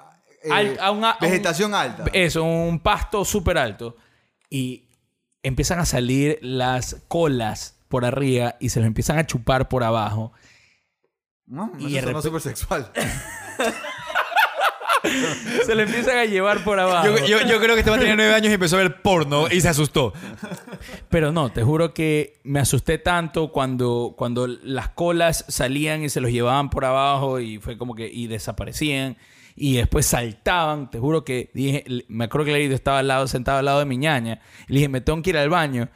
eh, 0.44 0.50
Al- 0.52 0.80
a 0.80 0.92
una- 0.92 1.12
a 1.12 1.16
un- 1.16 1.22
vegetación 1.32 1.74
alta. 1.74 2.06
Eso, 2.14 2.44
un 2.44 2.80
pasto 2.80 3.24
súper 3.26 3.58
alto. 3.58 3.96
Y 4.50 4.88
empiezan 5.44 5.80
a 5.80 5.86
salir 5.86 6.38
las 6.42 7.04
colas 7.08 7.78
por 7.88 8.06
arriba 8.06 8.56
y 8.60 8.70
se 8.70 8.80
los 8.80 8.88
empiezan 8.88 9.18
a 9.18 9.26
chupar 9.26 9.68
por 9.70 9.84
abajo. 9.84 10.32
No, 11.46 11.72
y 11.80 11.96
eso 11.98 12.06
repente- 12.08 12.22
súper 12.28 12.42
sexual. 12.42 12.92
Se 15.66 15.74
lo 15.76 15.82
empiezan 15.82 16.18
a 16.18 16.26
llevar 16.26 16.64
por 16.64 16.78
abajo. 16.80 17.08
Yo, 17.08 17.26
yo- 17.26 17.48
yo 17.48 17.60
creo 17.60 17.74
que 17.74 17.80
este 17.80 17.90
va 17.90 17.96
a 17.96 18.00
tener 18.00 18.18
nueve 18.18 18.34
años 18.34 18.50
y 18.52 18.54
empezó 18.54 18.76
a 18.76 18.80
ver 18.80 19.02
porno 19.02 19.48
y 19.50 19.62
se 19.62 19.70
asustó. 19.70 20.14
Pero 21.10 21.32
no, 21.32 21.52
te 21.52 21.64
juro 21.64 21.94
que 21.94 22.40
me 22.44 22.60
asusté 22.60 22.98
tanto 22.98 23.52
cuando, 23.52 24.14
cuando 24.18 24.46
las 24.48 24.90
colas 24.90 25.46
salían 25.48 26.04
y 26.04 26.10
se 26.10 26.20
los 26.22 26.32
llevaban 26.32 26.70
por 26.70 26.84
abajo 26.86 27.40
y 27.40 27.60
fue 27.60 27.78
como 27.78 27.96
que 27.96 28.08
y 28.12 28.28
desaparecían 28.28 29.18
y 29.60 29.76
después 29.76 30.06
saltaban. 30.06 30.90
Te 30.90 31.00
juro 31.00 31.24
que 31.24 31.52
dije, 31.54 31.84
me 32.08 32.26
acuerdo 32.26 32.46
que 32.46 32.54
Leito 32.54 32.74
estaba 32.74 33.00
al 33.00 33.08
lado, 33.08 33.28
sentado 33.28 33.60
al 33.60 33.66
lado 33.66 33.80
de 33.80 33.86
mi 33.86 33.98
ñaña. 33.98 34.42
Le 34.68 34.76
dije, 34.76 34.90
me 34.90 35.02
tengo 35.02 35.22
que 35.22 35.32
ir 35.32 35.38
al 35.38 35.50
baño. 35.50 35.90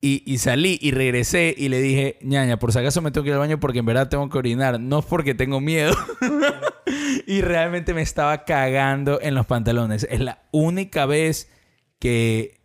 Y, 0.00 0.22
y 0.26 0.38
salí 0.38 0.78
y 0.82 0.90
regresé 0.90 1.54
y 1.56 1.70
le 1.70 1.80
dije, 1.80 2.18
ñaña, 2.22 2.58
por 2.58 2.72
si 2.72 2.78
acaso 2.78 3.00
me 3.00 3.10
tengo 3.10 3.24
que 3.24 3.30
ir 3.30 3.34
al 3.34 3.40
baño 3.40 3.58
porque 3.58 3.78
en 3.78 3.86
verdad 3.86 4.10
tengo 4.10 4.28
que 4.28 4.36
orinar, 4.36 4.78
no 4.78 4.98
es 4.98 5.04
porque 5.06 5.34
tengo 5.34 5.60
miedo. 5.60 5.94
y 7.26 7.40
realmente 7.40 7.94
me 7.94 8.02
estaba 8.02 8.44
cagando 8.44 9.18
en 9.20 9.34
los 9.34 9.46
pantalones. 9.46 10.06
Es 10.10 10.20
la 10.20 10.42
única 10.52 11.06
vez 11.06 11.50
que, 11.98 12.60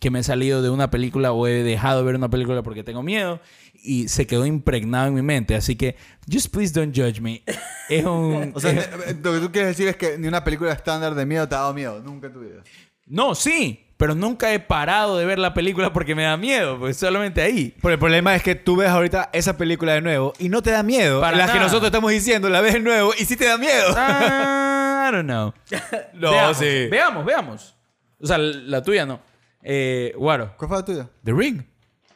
que 0.00 0.10
me 0.10 0.18
he 0.18 0.22
salido 0.24 0.62
de 0.62 0.70
una 0.70 0.90
película 0.90 1.32
o 1.32 1.46
he 1.46 1.62
dejado 1.62 2.00
de 2.00 2.06
ver 2.06 2.16
una 2.16 2.28
película 2.28 2.62
porque 2.62 2.82
tengo 2.82 3.02
miedo 3.02 3.40
y 3.84 4.08
se 4.08 4.26
quedó 4.26 4.46
impregnado 4.46 5.06
en 5.08 5.14
mi 5.14 5.22
mente. 5.22 5.54
Así 5.54 5.76
que, 5.76 5.96
just 6.32 6.48
please 6.52 6.72
don't 6.72 6.96
judge 6.96 7.20
me. 7.20 7.42
Es 7.88 8.04
un... 8.06 8.52
O 8.54 8.60
sea, 8.60 8.72
es- 8.72 8.90
ne- 8.90 9.22
lo 9.22 9.32
que 9.34 9.40
tú 9.40 9.52
quieres 9.52 9.68
decir 9.76 9.86
es 9.88 9.96
que 9.96 10.18
ni 10.18 10.26
una 10.26 10.42
película 10.42 10.72
estándar 10.72 11.14
de 11.14 11.26
miedo 11.26 11.46
te 11.48 11.54
ha 11.54 11.58
dado 11.58 11.74
miedo. 11.74 12.00
Nunca 12.02 12.26
en 12.28 12.32
tu 12.32 12.40
vida. 12.40 12.62
no, 13.06 13.34
sí, 13.34 13.80
pero 13.96 14.14
nunca 14.16 14.52
he 14.52 14.58
parado 14.58 15.16
de 15.16 15.24
ver 15.24 15.38
la 15.38 15.54
película 15.54 15.92
porque 15.92 16.16
me 16.16 16.24
da 16.24 16.36
miedo, 16.36 16.78
pues 16.80 16.96
solamente 16.96 17.40
ahí. 17.42 17.74
Pero 17.80 17.94
el 17.94 18.00
problema 18.00 18.34
es 18.34 18.42
que 18.42 18.54
tú 18.56 18.74
ves 18.76 18.88
ahorita 18.88 19.30
esa 19.32 19.56
película 19.56 19.92
de 19.92 20.00
nuevo 20.00 20.32
y 20.40 20.48
no 20.48 20.62
te 20.62 20.72
da 20.72 20.82
miedo. 20.82 21.20
Para 21.20 21.36
Las 21.36 21.50
que 21.52 21.58
nosotros 21.60 21.84
estamos 21.84 22.10
diciendo, 22.10 22.48
la 22.50 22.60
ves 22.60 22.72
de 22.74 22.80
nuevo 22.80 23.12
y 23.16 23.24
sí 23.24 23.36
te 23.36 23.44
da 23.44 23.56
miedo. 23.56 23.94
Ah, 23.96 25.08
I 25.08 25.12
don't 25.14 25.26
know. 25.28 25.52
No, 26.14 26.30
veamos, 26.32 26.56
sí. 26.56 26.88
Veamos, 26.90 27.24
veamos. 27.24 27.76
O 28.18 28.26
sea, 28.26 28.36
la 28.38 28.82
tuya 28.82 29.06
no. 29.06 29.20
Eh, 29.62 30.12
Guaro. 30.16 30.54
¿Cuál 30.56 30.68
fue 30.68 30.78
la 30.78 30.84
tuya? 30.84 31.10
The 31.22 31.32
Ring. 31.32 31.62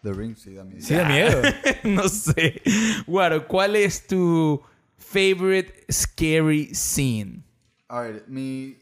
The 0.03 0.13
Ring, 0.13 0.37
sí, 0.37 0.55
da 0.55 0.65
miedo. 0.65 0.81
Sí 0.81 0.95
da 0.95 1.09
miedo. 1.09 1.43
no 1.85 2.09
sé. 2.09 2.63
Guaro, 3.07 3.47
¿cuál 3.47 3.77
es 3.77 4.07
tu 4.07 4.63
favorite 4.97 5.85
scary 5.91 6.75
scene? 6.75 7.43
A 7.89 8.01
ver, 8.01 8.25
mi 8.29 8.79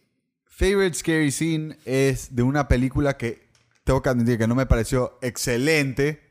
favorite 0.46 0.94
scary 0.94 1.30
scene 1.30 1.76
es 1.84 2.34
de 2.34 2.42
una 2.42 2.68
película 2.68 3.16
que 3.16 3.48
tengo 3.84 4.02
que 4.02 4.08
admitir 4.08 4.38
que 4.38 4.46
no 4.46 4.54
me 4.54 4.66
pareció 4.66 5.18
excelente. 5.22 6.22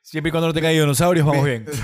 Siempre 0.00 0.28
y 0.28 0.32
cuando 0.32 0.48
no 0.48 0.54
te 0.54 0.60
caigan 0.60 0.84
dinosaurios, 0.84 1.26
vamos 1.26 1.44
bien. 1.44 1.66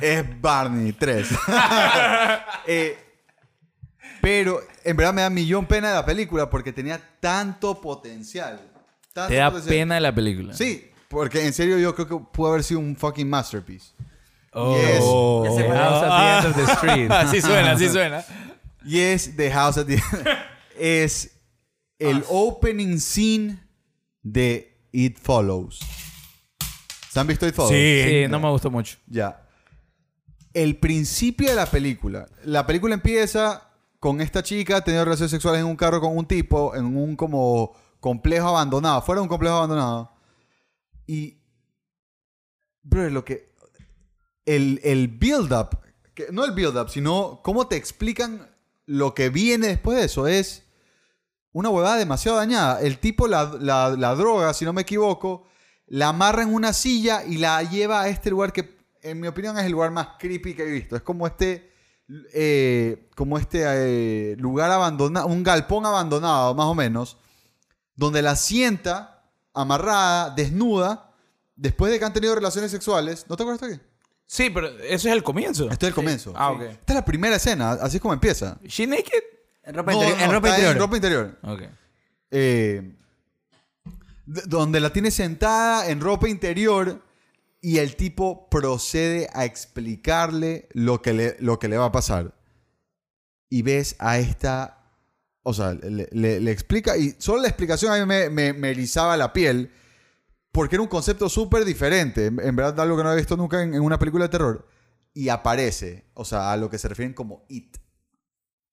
Es 0.00 0.40
Barney 0.40 0.92
3. 0.92 1.28
Eh, 2.70 2.98
pero 4.20 4.60
en 4.84 4.94
verdad 4.94 5.14
me 5.14 5.22
da 5.22 5.30
millón 5.30 5.64
pena 5.66 5.88
de 5.88 5.94
la 5.94 6.04
película 6.04 6.50
porque 6.50 6.70
tenía 6.72 7.00
tanto 7.18 7.80
potencial. 7.80 8.60
¿Te 9.26 9.34
da 9.34 9.52
pena 9.62 9.96
de 9.96 10.00
la 10.00 10.14
película? 10.14 10.54
Sí, 10.54 10.90
porque 11.08 11.44
en 11.44 11.52
serio 11.52 11.78
yo 11.78 11.94
creo 11.94 12.06
que 12.06 12.24
pudo 12.32 12.50
haber 12.50 12.62
sido 12.62 12.80
un 12.80 12.96
fucking 12.96 13.28
masterpiece. 13.28 13.92
Oh. 14.52 15.44
Ya 15.44 15.52
sé 15.52 15.64
cuál 15.66 15.76
es. 15.76 15.82
House 15.82 16.02
at 16.04 16.18
the 16.18 16.36
end 16.36 16.46
of 16.46 16.56
the 16.56 16.72
street. 16.74 17.10
Así 17.10 17.40
suena, 17.40 17.72
así 17.72 17.88
suena. 17.88 18.24
Y 18.84 18.98
es 19.00 19.36
The 19.36 19.50
House 19.50 19.78
at 19.78 19.86
the 19.86 20.00
Es 20.78 21.30
el 21.98 22.24
opening 22.28 22.98
scene 22.98 23.58
de 24.22 24.78
It 24.92 25.18
Follows. 25.20 25.80
¿Se 27.10 27.20
han 27.20 27.26
visto 27.26 27.46
It 27.46 27.54
Follows? 27.54 27.74
Sí. 27.74 28.02
Sí, 28.04 28.28
no 28.28 28.38
me 28.40 28.48
gustó 28.50 28.70
mucho. 28.70 28.96
Ya. 29.06 29.44
El 30.54 30.76
principio 30.76 31.48
de 31.48 31.54
la 31.54 31.66
película. 31.66 32.26
La 32.44 32.66
película 32.66 32.94
empieza 32.94 33.68
con 34.00 34.20
esta 34.20 34.42
chica 34.42 34.80
teniendo 34.82 35.04
relaciones 35.04 35.30
sexuales 35.30 35.60
en 35.60 35.66
un 35.66 35.76
carro 35.76 36.00
con 36.00 36.16
un 36.16 36.26
tipo 36.26 36.74
en 36.76 36.96
un 36.96 37.16
como 37.16 37.74
complejo 38.00 38.48
abandonado. 38.48 39.02
Fuera 39.02 39.20
de 39.20 39.22
un 39.24 39.28
complejo 39.28 39.56
abandonado. 39.56 40.12
Y. 41.06 41.38
Bro, 42.82 43.10
lo 43.10 43.24
que. 43.24 43.54
El, 44.44 44.80
el 44.82 45.08
build-up. 45.08 45.78
No 46.32 46.44
el 46.44 46.52
build-up, 46.52 46.88
sino 46.90 47.40
cómo 47.44 47.68
te 47.68 47.76
explican 47.76 48.48
lo 48.86 49.14
que 49.14 49.28
viene 49.28 49.68
después 49.68 49.98
de 49.98 50.04
eso. 50.04 50.26
Es 50.26 50.64
una 51.52 51.68
huevada 51.70 51.96
demasiado 51.96 52.38
dañada. 52.38 52.80
El 52.80 52.98
tipo 52.98 53.28
la, 53.28 53.44
la- 53.60 53.90
la 53.90 54.14
droga, 54.14 54.52
si 54.54 54.64
no 54.64 54.72
me 54.72 54.82
equivoco, 54.82 55.44
la 55.86 56.08
amarra 56.08 56.42
en 56.42 56.52
una 56.52 56.72
silla 56.72 57.24
y 57.24 57.36
la 57.38 57.62
lleva 57.62 58.02
a 58.02 58.08
este 58.08 58.30
lugar 58.30 58.52
que, 58.52 58.78
en 59.02 59.20
mi 59.20 59.28
opinión, 59.28 59.58
es 59.58 59.64
el 59.64 59.72
lugar 59.72 59.90
más 59.90 60.08
creepy 60.18 60.54
que 60.54 60.62
he 60.62 60.70
visto. 60.70 60.96
Es 60.96 61.02
como 61.02 61.26
este, 61.26 61.72
eh, 62.34 63.08
como 63.14 63.38
este 63.38 63.62
eh, 63.64 64.36
lugar 64.38 64.70
abandonado, 64.70 65.26
un 65.28 65.42
galpón 65.42 65.86
abandonado, 65.86 66.54
más 66.54 66.66
o 66.66 66.74
menos, 66.74 67.16
donde 67.98 68.22
la 68.22 68.36
sienta 68.36 69.24
amarrada, 69.52 70.30
desnuda, 70.30 71.12
después 71.56 71.90
de 71.90 71.98
que 71.98 72.04
han 72.04 72.12
tenido 72.12 72.32
relaciones 72.36 72.70
sexuales. 72.70 73.26
¿No 73.28 73.36
te 73.36 73.42
acuerdas 73.42 73.68
de 73.68 73.74
aquí? 73.74 73.84
Sí, 74.24 74.50
pero 74.50 74.68
eso 74.68 75.08
es 75.08 75.14
el 75.14 75.24
comienzo. 75.24 75.68
Esto 75.68 75.86
es 75.86 75.88
el 75.90 75.94
comienzo. 75.94 76.32
Ah, 76.36 76.52
ok. 76.52 76.60
Esta 76.62 76.92
es 76.92 76.94
la 76.94 77.04
primera 77.04 77.34
escena, 77.36 77.72
así 77.72 77.96
es 77.96 78.00
como 78.00 78.14
empieza. 78.14 78.56
¿She 78.64 78.86
naked? 78.86 79.22
En 79.64 79.74
ropa 79.74 79.90
No, 79.92 79.98
interior. 79.98 80.18
no, 80.18 80.24
en 80.24 80.30
ropa 80.32 80.48
está 80.48 80.58
interior. 80.60 80.76
en 80.76 80.78
ropa 80.80 80.96
interior. 80.96 81.38
Ok. 81.42 81.62
eh, 82.30 82.96
d- 84.26 84.42
donde 84.46 84.80
la 84.80 84.90
tiene 84.92 85.10
sentada 85.10 85.88
en 85.90 86.00
ropa 86.00 86.28
interior 86.28 87.02
y 87.60 87.78
el 87.78 87.96
tipo 87.96 88.48
procede 88.48 89.28
a 89.32 89.44
explicarle 89.44 90.68
lo 90.72 91.02
que 91.02 91.12
le, 91.14 91.36
lo 91.40 91.58
que 91.58 91.66
le 91.68 91.76
va 91.78 91.86
a 91.86 91.92
pasar. 91.92 92.34
Y 93.50 93.62
ves 93.62 93.96
a 93.98 94.18
esta, 94.18 94.77
o 95.48 95.54
sea, 95.54 95.72
le, 95.74 96.08
le- 96.12 96.40
le 96.40 96.50
explica, 96.50 96.96
y 96.96 97.14
solo 97.18 97.42
la 97.42 97.48
explicación 97.48 97.92
a 97.92 97.98
mí 97.98 98.06
me, 98.06 98.30
me, 98.30 98.52
me 98.52 98.70
erizaba 98.70 99.16
la 99.16 99.32
piel, 99.32 99.70
porque 100.52 100.76
era 100.76 100.82
un 100.82 100.88
concepto 100.88 101.28
súper 101.28 101.64
diferente, 101.64 102.26
en, 102.26 102.38
en 102.40 102.56
verdad 102.56 102.80
algo 102.80 102.96
que 102.96 103.02
no 103.02 103.08
había 103.10 103.20
visto 103.20 103.36
nunca 103.36 103.62
en, 103.62 103.74
en 103.74 103.80
una 103.82 103.98
película 103.98 104.24
de 104.24 104.28
terror, 104.30 104.68
y 105.14 105.28
aparece, 105.30 106.06
o 106.14 106.24
sea, 106.24 106.52
a 106.52 106.56
lo 106.56 106.70
que 106.70 106.78
se 106.78 106.88
refieren 106.88 107.14
como 107.14 107.44
It. 107.48 107.76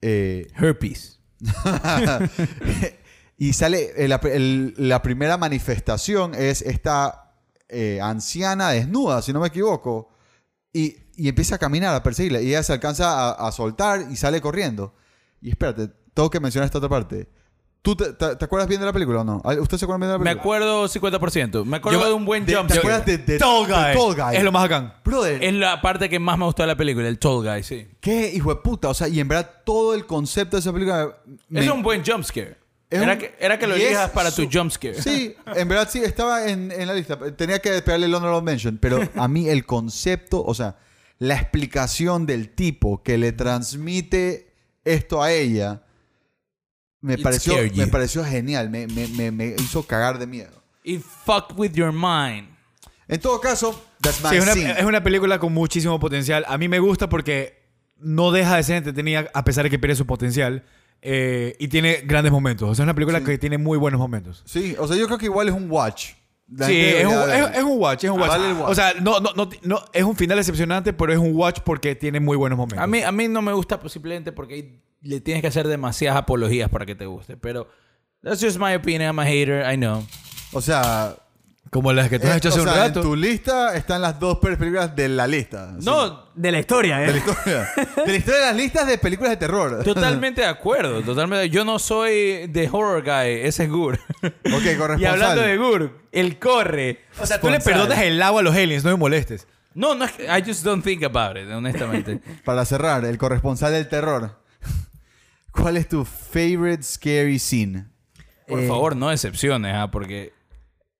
Eh, 0.02 0.48
Herpes. 0.56 1.20
y 3.38 3.54
sale, 3.54 3.92
eh, 3.98 4.08
la, 4.08 4.16
el- 4.24 4.74
la 4.78 5.02
primera 5.02 5.38
manifestación 5.38 6.34
es 6.36 6.62
esta 6.62 7.34
eh, 7.70 8.00
anciana 8.02 8.70
desnuda, 8.70 9.22
si 9.22 9.34
no 9.34 9.40
me 9.40 9.48
equivoco, 9.48 10.10
y, 10.74 10.98
y 11.16 11.30
empieza 11.30 11.56
a 11.56 11.60
caminar, 11.60 11.96
a 11.96 12.04
perseguirla, 12.04 12.42
y 12.42 12.48
ella 12.50 12.64
se 12.64 12.74
alcanza 12.74 13.30
a, 13.30 13.48
a 13.48 13.52
soltar 13.52 14.08
y 14.12 14.16
sale 14.16 14.42
corriendo. 14.42 14.94
Y 15.42 15.50
espérate, 15.50 15.92
tengo 16.16 16.32
que 16.32 16.40
mencionar 16.40 16.66
esta 16.66 16.80
otra 16.80 16.90
parte. 16.90 17.30
¿Tú 17.84 17.96
te, 17.96 18.14
te- 18.14 18.36
te 18.36 18.46
acuerdas 18.46 18.68
bien 18.68 18.80
de 18.82 18.88
la 18.88 18.94
película 18.94 19.22
o 19.22 19.24
no? 19.24 19.44
¿Usted 19.62 19.78
se 19.78 19.86
acuerda 19.86 20.00
bien 20.00 20.08
de 20.08 20.14
la 20.14 20.18
Me 20.18 20.24
película? 20.32 20.42
acuerdo 20.58 20.88
50%. 20.88 21.66
Me 21.66 21.78
acuerdo 21.78 22.00
Yo- 22.02 22.08
de 22.08 22.14
un 22.14 22.26
buen 22.26 22.44
De- 22.44 22.56
jump 22.56 22.72
¿Te 22.72 22.80
acuerdas 22.80 23.06
de, 23.06 23.20
de- 23.20 23.38
Tall 23.38 23.68
de 23.68 23.74
Guy. 23.74 23.94
Tall 23.94 24.16
Guy? 24.16 24.38
Es 24.38 24.44
lo 24.44 24.52
más 24.52 24.64
bacán. 24.64 24.94
Brother, 25.06 25.44
Es 25.44 25.54
la 25.54 25.80
parte 25.84 26.10
que 26.10 26.18
más 26.18 26.36
me 26.40 26.46
gustó 26.46 26.64
de 26.64 26.68
la 26.68 26.76
película, 26.76 27.08
el 27.08 27.20
tall 27.20 27.44
guy, 27.44 27.62
sí. 27.62 27.88
qué 28.00 28.32
hijo 28.34 28.50
de 28.50 28.60
puta. 28.62 28.90
O 28.90 28.94
sea, 28.96 29.08
y 29.08 29.20
en 29.20 29.28
verdad 29.28 29.52
todo 29.64 29.94
el 29.94 30.08
concepto 30.08 30.56
de 30.58 30.62
esa 30.62 30.74
película... 30.74 31.16
me- 31.50 31.60
Es 31.64 31.70
un 31.70 31.84
buen 31.84 32.04
jump 32.04 32.24
scare. 32.24 32.58
Es 32.90 33.02
Era, 33.04 33.14
un- 33.14 33.20
que, 33.20 33.36
era 33.40 33.60
que 33.60 33.68
lo 33.68 33.76
elijas 33.76 34.10
para 34.10 34.32
tu 34.32 34.44
su- 34.44 34.50
jump 34.52 34.72
scare. 34.72 35.00
Sí, 35.00 35.36
en 35.56 35.68
verdad 35.68 35.88
sí, 35.92 36.00
estaba 36.04 36.48
en, 36.48 36.72
en 36.72 36.88
la 36.88 36.94
lista. 36.96 37.20
Tenía 37.36 37.60
que 37.60 37.70
pegarle 37.84 38.08
el 38.08 38.16
honorable 38.16 38.42
mention, 38.42 38.80
pero 38.82 39.00
a 39.16 39.28
mí 39.28 39.48
el 39.48 39.64
concepto, 39.68 40.44
o 40.44 40.56
sea, 40.56 40.78
la 41.20 41.36
explicación 41.36 42.26
del 42.26 42.50
tipo 42.56 43.04
que 43.04 43.20
le 43.20 43.32
transmite 43.32 44.54
esto 44.84 45.22
a 45.22 45.32
ella, 45.32 45.84
me, 47.06 47.18
pareció, 47.18 47.54
scared 47.54 47.72
you. 47.72 47.82
me 47.82 47.88
pareció 47.88 48.24
genial, 48.24 48.70
me, 48.70 48.88
me- 48.88 49.08
me- 49.08 49.32
me 49.32 49.56
hizo 49.58 49.84
cagar 49.84 50.20
de 50.20 50.28
miedo. 50.28 50.62
It 50.84 51.02
fucked 51.02 51.58
with 51.58 51.72
your 51.74 51.92
mind. 51.92 52.50
En 53.08 53.20
todo 53.20 53.40
caso, 53.40 53.80
that's 54.02 54.22
my 54.24 54.30
Sí, 54.30 54.36
es, 54.38 54.44
una, 54.44 54.54
scene. 54.54 54.72
es 54.80 54.84
una 54.86 55.04
película 55.04 55.40
con 55.40 55.54
muchísimo 55.54 56.00
potencial. 56.00 56.44
A 56.48 56.58
mí 56.58 56.68
me 56.68 56.80
gusta 56.80 57.08
porque 57.10 57.64
no 57.98 58.32
deja 58.32 58.56
de 58.58 58.64
ser 58.64 58.78
entretenida 58.78 59.30
a 59.34 59.44
pesar 59.44 59.64
de 59.64 59.70
que 59.70 59.80
pierde 59.80 59.96
su 59.96 60.06
potencial. 60.06 60.64
eh, 61.08 61.56
y 61.60 61.68
tiene 61.68 62.02
grandes 62.06 62.32
momentos. 62.32 62.68
O 62.68 62.74
sea, 62.74 62.82
es 62.84 62.86
una 62.86 62.96
película 62.96 63.20
Sí. 63.20 63.26
que 63.26 63.38
tiene 63.38 63.60
muy 63.60 63.78
buenos 63.78 64.00
momentos. 64.00 64.42
Sí, 64.46 64.76
o 64.80 64.88
sea, 64.88 64.98
yo 64.98 65.06
creo 65.06 65.20
que 65.20 65.26
igual 65.26 65.48
es 65.50 65.54
un 65.54 65.70
watch. 65.70 66.14
La 66.48 66.66
Sí, 66.66 66.74
es 66.80 67.06
un, 67.06 67.14
es- 67.14 67.58
es 67.58 67.64
un 67.64 67.78
watch, 67.80 68.04
es 68.06 68.10
un 68.10 68.20
watch. 68.20 68.30
Vale 68.30 68.50
el 68.50 68.54
watch. 68.58 68.72
O 68.72 68.74
sea, 68.76 68.94
no, 69.02 69.20
no, 69.20 69.32
no, 69.36 69.48
no- 69.64 69.86
es 69.94 70.04
un 70.04 70.16
final 70.16 70.38
decepcionante, 70.38 70.94
pero 70.94 71.12
es 71.14 71.20
un 71.20 71.36
watch 71.36 71.60
porque 71.64 71.94
tiene 71.96 72.20
muy 72.20 72.38
buenos 72.38 72.58
momentos. 72.58 72.80
A 72.84 72.88
mí, 72.88 73.04
a 73.04 73.12
mí 73.12 73.28
no 73.28 73.42
me 73.44 73.52
gusta 73.54 73.80
pues, 73.80 73.94
simplemente 73.94 74.32
porque 74.32 74.54
ahí 74.56 74.82
le 75.06 75.22
tienes 75.22 75.42
que 75.42 75.48
hacer 75.48 75.68
demasiadas 75.68 76.20
apologías 76.20 76.70
para 76.70 76.86
que 76.86 76.96
te 76.96 77.06
guste. 77.06 77.38
Pero 77.38 77.68
that's 78.24 78.42
just 78.44 78.58
my 78.60 78.74
opinion. 78.76 79.04
I'm 79.04 79.20
a 79.20 79.26
hater. 79.26 79.64
I 79.72 79.78
know. 79.78 80.06
O 80.52 80.62
sea, 80.62 81.16
Como 81.72 81.92
las 81.94 82.10
que 82.10 82.20
tú 82.20 82.28
has 82.28 82.34
eh, 82.36 82.38
hecho 82.38 82.50
o 82.50 82.52
hace 82.52 82.62
un 82.62 82.68
rato. 82.68 83.00
en 83.02 83.06
tu 83.06 83.16
lista 83.16 83.76
están 83.76 84.02
las 84.02 84.20
dos 84.20 84.38
peores 84.40 84.58
películas 84.58 84.96
de 84.96 85.10
la 85.10 85.28
lista. 85.28 85.74
Sí. 85.80 85.86
No, 85.86 86.30
De 86.34 86.52
la 86.52 86.60
historia, 86.60 86.98
De 87.00 87.08
la 87.08 87.14
¿eh? 87.14 87.18
historia. 87.18 87.70
De 88.06 88.12
la 88.12 88.16
historia 88.18 88.40
de 88.42 88.46
las 88.48 88.56
listas 88.56 88.88
de 88.88 88.98
películas 88.98 89.32
de 89.32 89.38
terror. 89.38 89.84
totalmente 89.84 90.42
de 90.42 90.48
acuerdo. 90.48 91.02
Totalmente. 91.02 91.50
Yo 91.50 91.66
no 91.66 91.78
soy 91.80 92.50
the 92.54 92.70
horror 92.72 93.02
guy. 93.04 93.42
Ese 93.46 93.64
es 93.66 93.70
Gur. 93.70 94.00
Ok, 94.24 94.32
corresponsal. 94.78 95.02
y 95.02 95.06
hablando 95.06 95.42
de 95.42 95.58
Gur, 95.58 96.00
él 96.12 96.40
corre. 96.40 97.02
o 97.22 97.26
sea, 97.26 97.40
tú 97.42 97.50
le 97.50 97.60
perdonas 97.60 98.00
el 98.02 98.22
agua 98.22 98.40
a 98.42 98.44
los 98.44 98.56
aliens, 98.56 98.84
no 98.84 98.92
me 98.92 98.98
molestes. 98.98 99.46
No, 99.74 99.94
no 99.94 100.06
es 100.06 100.14
que- 100.14 100.24
I 100.26 100.42
just 100.46 100.64
don't 100.64 100.84
think 100.86 101.04
about 101.04 101.36
it, 101.38 101.50
honestamente. 101.52 102.22
Para 102.46 102.64
cerrar, 102.64 103.04
el 103.04 103.18
corresponsal 103.18 103.74
del 103.74 103.90
terror. 103.90 104.40
¿Cuál 105.56 105.78
es 105.78 105.88
tu 105.90 106.06
favorite 106.06 106.84
scary 106.84 107.40
scene? 107.40 107.86
Por 108.48 108.60
Eh, 108.60 108.68
favor, 108.68 108.96
no 108.96 109.10
decepciones, 109.10 109.74
¿ah? 109.76 109.90
Porque 109.90 110.34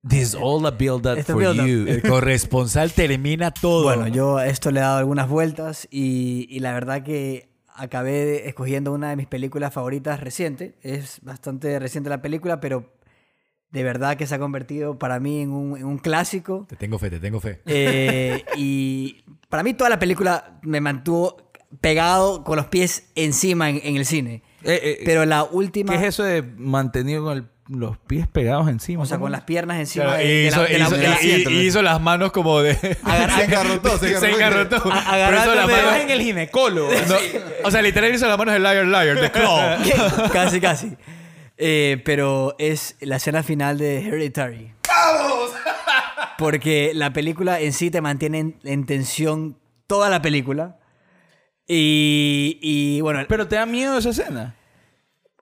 this 0.08 0.22
is 0.30 0.36
all 0.40 0.66
a 0.66 0.72
build 0.72 1.06
up 1.06 1.18
Esto 1.18 1.34
for 1.34 1.42
build 1.42 1.60
up. 1.60 1.66
you. 1.68 1.86
El 1.88 2.02
corresponsal 2.02 2.92
termina 2.94 3.52
todo. 3.52 3.84
Bueno, 3.84 4.08
yo 4.08 4.38
a 4.38 4.48
esto 4.48 4.72
le 4.72 4.80
he 4.80 4.84
dado 4.84 4.98
algunas 4.98 5.28
vueltas 5.30 5.88
y, 5.92 6.48
y 6.50 6.60
la 6.60 6.74
verdad 6.74 7.04
que 7.04 7.50
acabé 7.78 8.48
escogiendo 8.48 8.94
una 8.94 9.10
de 9.10 9.16
mis 9.18 9.28
películas 9.28 9.74
favoritas 9.74 10.20
reciente. 10.20 10.76
Es 10.82 11.20
bastante 11.22 11.78
reciente 11.80 12.10
la 12.10 12.22
película, 12.22 12.60
pero 12.60 12.94
de 13.72 13.84
verdad 13.84 14.16
que 14.16 14.26
se 14.26 14.36
ha 14.36 14.40
convertido 14.40 14.98
para 14.98 15.20
mí 15.20 15.42
en 15.42 15.52
un, 15.52 15.78
en 15.78 15.86
un 15.86 15.98
clásico. 15.98 16.66
Te 16.70 16.78
tengo 16.78 16.98
fe, 16.98 17.10
te 17.10 17.20
tengo 17.20 17.40
fe. 17.42 17.62
Eh, 17.66 18.46
y 18.56 19.24
para 19.50 19.62
mí 19.64 19.74
toda 19.74 19.90
la 19.90 20.00
película 20.00 20.60
me 20.62 20.80
mantuvo 20.82 21.52
pegado 21.82 22.44
con 22.44 22.58
los 22.58 22.68
pies 22.68 23.10
encima 23.16 23.70
en, 23.70 23.82
en 23.84 23.96
el 23.98 24.06
cine. 24.06 24.44
Eh, 24.64 24.80
eh, 24.84 25.02
Pero 25.06 25.26
la 25.26 25.44
última... 25.44 25.92
¿Qué 25.94 26.00
es 26.00 26.04
eso 26.06 26.24
de 26.24 26.42
mantenido 26.42 27.24
con 27.24 27.38
el- 27.38 27.48
los 27.68 27.98
pies 27.98 28.28
pegados 28.28 28.68
encima? 28.70 29.04
O 29.04 29.06
sea, 29.06 29.18
con 29.20 29.32
las 29.32 29.42
piernas 29.42 29.78
encima 29.80 30.06
Claro, 30.06 30.20
de, 30.20 30.26
y 30.26 30.28
de 30.44 30.48
hizo, 30.48 30.62
la, 30.62 30.68
de 30.68 30.78
la- 30.80 30.86
hizo- 30.86 30.98
de 30.98 31.08
la- 31.08 31.22
y- 31.24 31.44
y- 31.48 31.48
y 31.64 31.68
hizo 31.68 31.82
las 31.82 32.00
manos 32.02 32.32
como 32.32 32.62
de... 32.62 32.76
Se 32.76 33.44
engarrotó, 33.44 33.98
se 33.98 34.18
se 34.20 34.32
engarrotó. 34.32 34.76
engarrotó. 34.78 34.92
Agarrando 34.92 35.52
hizo 35.52 35.56
las 35.56 35.68
manos- 35.70 35.96
es 35.96 36.02
en 36.04 36.10
el 36.12 36.22
ginecólogo. 36.22 36.92
No, 37.08 37.16
o 37.68 37.72
sea, 37.72 37.82
literal 37.82 38.14
hizo 38.14 38.28
las 38.28 38.38
manos 38.38 38.54
de 38.54 38.60
Liar 38.60 38.86
Liar, 38.86 39.20
de 39.20 39.32
Claw. 39.32 39.78
casi, 40.34 40.60
casi. 40.62 40.96
Eh, 41.58 42.02
pero 42.06 42.56
es 42.60 42.96
la 43.02 43.16
escena 43.18 43.42
final 43.44 43.78
de 43.78 44.00
Hereditary. 44.08 44.74
¡Vamos! 44.88 45.52
Porque 46.38 46.92
la 46.94 47.14
película 47.14 47.60
en 47.62 47.72
sí 47.74 47.90
te 47.92 48.02
mantiene 48.02 48.40
en, 48.40 48.60
en 48.64 48.86
tensión 48.86 49.58
toda 49.88 50.10
la 50.10 50.22
película. 50.22 50.78
Y, 51.68 52.60
y 52.62 53.02
bueno, 53.02 53.22
Pero 53.28 53.48
te 53.48 53.56
da 53.56 53.66
miedo 53.66 53.98
esa 53.98 54.10
escena. 54.10 54.56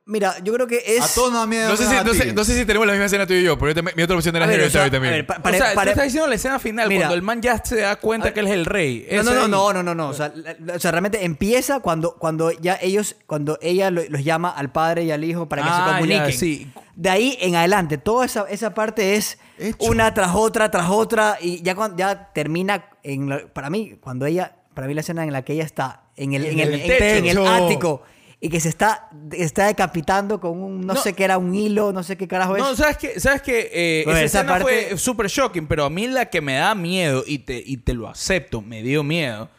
mira, 0.06 0.36
yo 0.44 0.54
creo 0.54 0.68
que 0.68 0.82
es... 0.86 1.02
A 1.02 1.16
todos 1.16 1.32
nos 1.32 1.42
da 1.42 1.48
miedo. 1.48 1.70
No 1.70 1.78
sé, 1.78 1.86
si, 1.88 1.96
no, 2.04 2.14
sé, 2.14 2.34
no 2.34 2.44
sé 2.44 2.58
si 2.58 2.66
tenemos 2.66 2.86
la 2.88 2.94
misma 2.94 3.06
escena 3.06 3.26
tú 3.28 3.34
y 3.34 3.44
yo, 3.44 3.58
pero 3.58 3.72
yo 3.72 3.76
también- 3.76 3.96
mi 3.96 4.04
otra 4.04 4.16
opción 4.18 4.36
era 4.36 4.46
sea, 4.46 4.56
Hereditary 4.56 4.88
a 4.88 4.92
también. 4.92 5.14
ver, 5.14 5.26
pa- 5.28 5.38
o 5.38 5.42
pare- 5.42 5.58
sea, 5.58 5.74
pare- 5.74 5.88
tú 5.88 5.92
estás 5.92 6.04
diciendo 6.06 6.28
la 6.28 6.36
escena 6.36 6.60
final, 6.60 6.88
Mira. 6.90 7.02
cuando 7.02 7.16
el 7.16 7.22
man 7.22 7.42
ya 7.42 7.58
se 7.64 7.78
da 7.82 7.96
cuenta 7.98 8.34
que 8.34 8.40
él 8.42 8.48
es 8.48 8.54
el 8.54 8.66
rey. 8.66 9.08
No, 9.12 9.24
no, 9.24 9.34
no, 9.34 9.48
no, 9.48 9.74
no, 9.74 9.84
no, 9.84 9.96
no. 9.96 10.10
O 10.10 10.14
sea, 10.14 10.32
la- 10.36 10.56
la- 10.60 10.74
o 10.76 10.80
sea, 10.80 10.92
realmente 10.92 11.24
empieza 11.26 11.80
cuando, 11.82 12.16
cuando 12.16 12.52
ya 12.52 12.78
ellos, 12.82 13.16
cuando 13.28 13.58
ella 13.62 13.92
lo- 13.92 14.04
los 14.10 14.24
llama 14.24 14.50
al 14.50 14.72
padre 14.72 15.04
y 15.04 15.12
al 15.12 15.24
hijo 15.24 15.48
para 15.50 15.62
que 15.64 15.70
Ah, 15.72 15.76
se 15.86 15.92
ya, 15.92 15.98
comuniquen. 15.98 16.34
sí. 16.40 16.72
De 16.96 17.10
ahí 17.10 17.38
en 17.42 17.56
adelante, 17.56 17.98
toda 17.98 18.26
esa, 18.26 18.46
esa 18.50 18.74
parte 18.74 19.16
es 19.16 19.40
Hecho. 19.58 19.78
una 19.86 20.14
tras 20.14 20.32
otra, 20.36 20.70
tras 20.70 20.90
otra, 20.90 21.38
y 21.42 21.62
ya, 21.64 21.76
cuando, 21.76 21.98
ya 21.98 22.32
termina 22.34 22.86
en 23.04 23.30
lo- 23.30 23.48
para 23.54 23.70
mí, 23.70 23.98
cuando 24.02 24.26
ella, 24.26 24.56
para 24.74 24.88
mí 24.88 24.94
la 24.94 25.02
escena 25.02 25.24
en 25.24 25.32
la 25.32 25.44
que 25.44 25.54
ella 25.54 25.64
está 25.64 26.03
en 26.16 26.34
el, 26.34 26.46
en 26.46 26.60
el, 26.60 26.82
techo. 26.84 27.04
en 27.06 27.26
el 27.28 27.46
ático 27.48 28.04
y 28.40 28.50
que 28.50 28.60
se 28.60 28.68
está, 28.70 29.10
está 29.32 29.68
decapitando 29.68 30.40
con 30.42 30.62
un, 30.62 30.82
no, 30.82 30.96
No. 30.96 31.02
sé 31.02 31.14
qué 31.14 31.24
era, 31.24 31.38
un 31.38 31.56
hilo, 31.56 31.94
no 31.94 32.04
sé 32.04 32.18
qué 32.18 32.28
carajo 32.28 32.58
es. 32.58 32.62
No, 32.62 32.76
¿sabes 32.76 32.98
qué? 32.98 33.20
¿Sabes 33.20 33.42
qué? 33.42 33.70
Eh, 33.74 34.02
Bueno, 34.04 34.20
esa 34.20 34.26
esa 34.26 34.40
escena 34.40 34.54
parte- 34.60 34.88
fue 34.90 34.98
súper 34.98 35.28
shocking, 35.28 35.66
pero 35.66 35.86
a 35.86 35.90
mí 35.90 36.08
la 36.08 36.26
que 36.30 36.42
me 36.42 36.56
da 36.56 36.76
miedo, 36.76 37.24
y 37.26 37.40
te, 37.40 37.64
y 37.66 37.78
te 37.78 37.94
lo 37.94 38.10
acepto, 38.10 38.62
me 38.62 38.84
dio 38.84 39.02
miedo, 39.02 39.50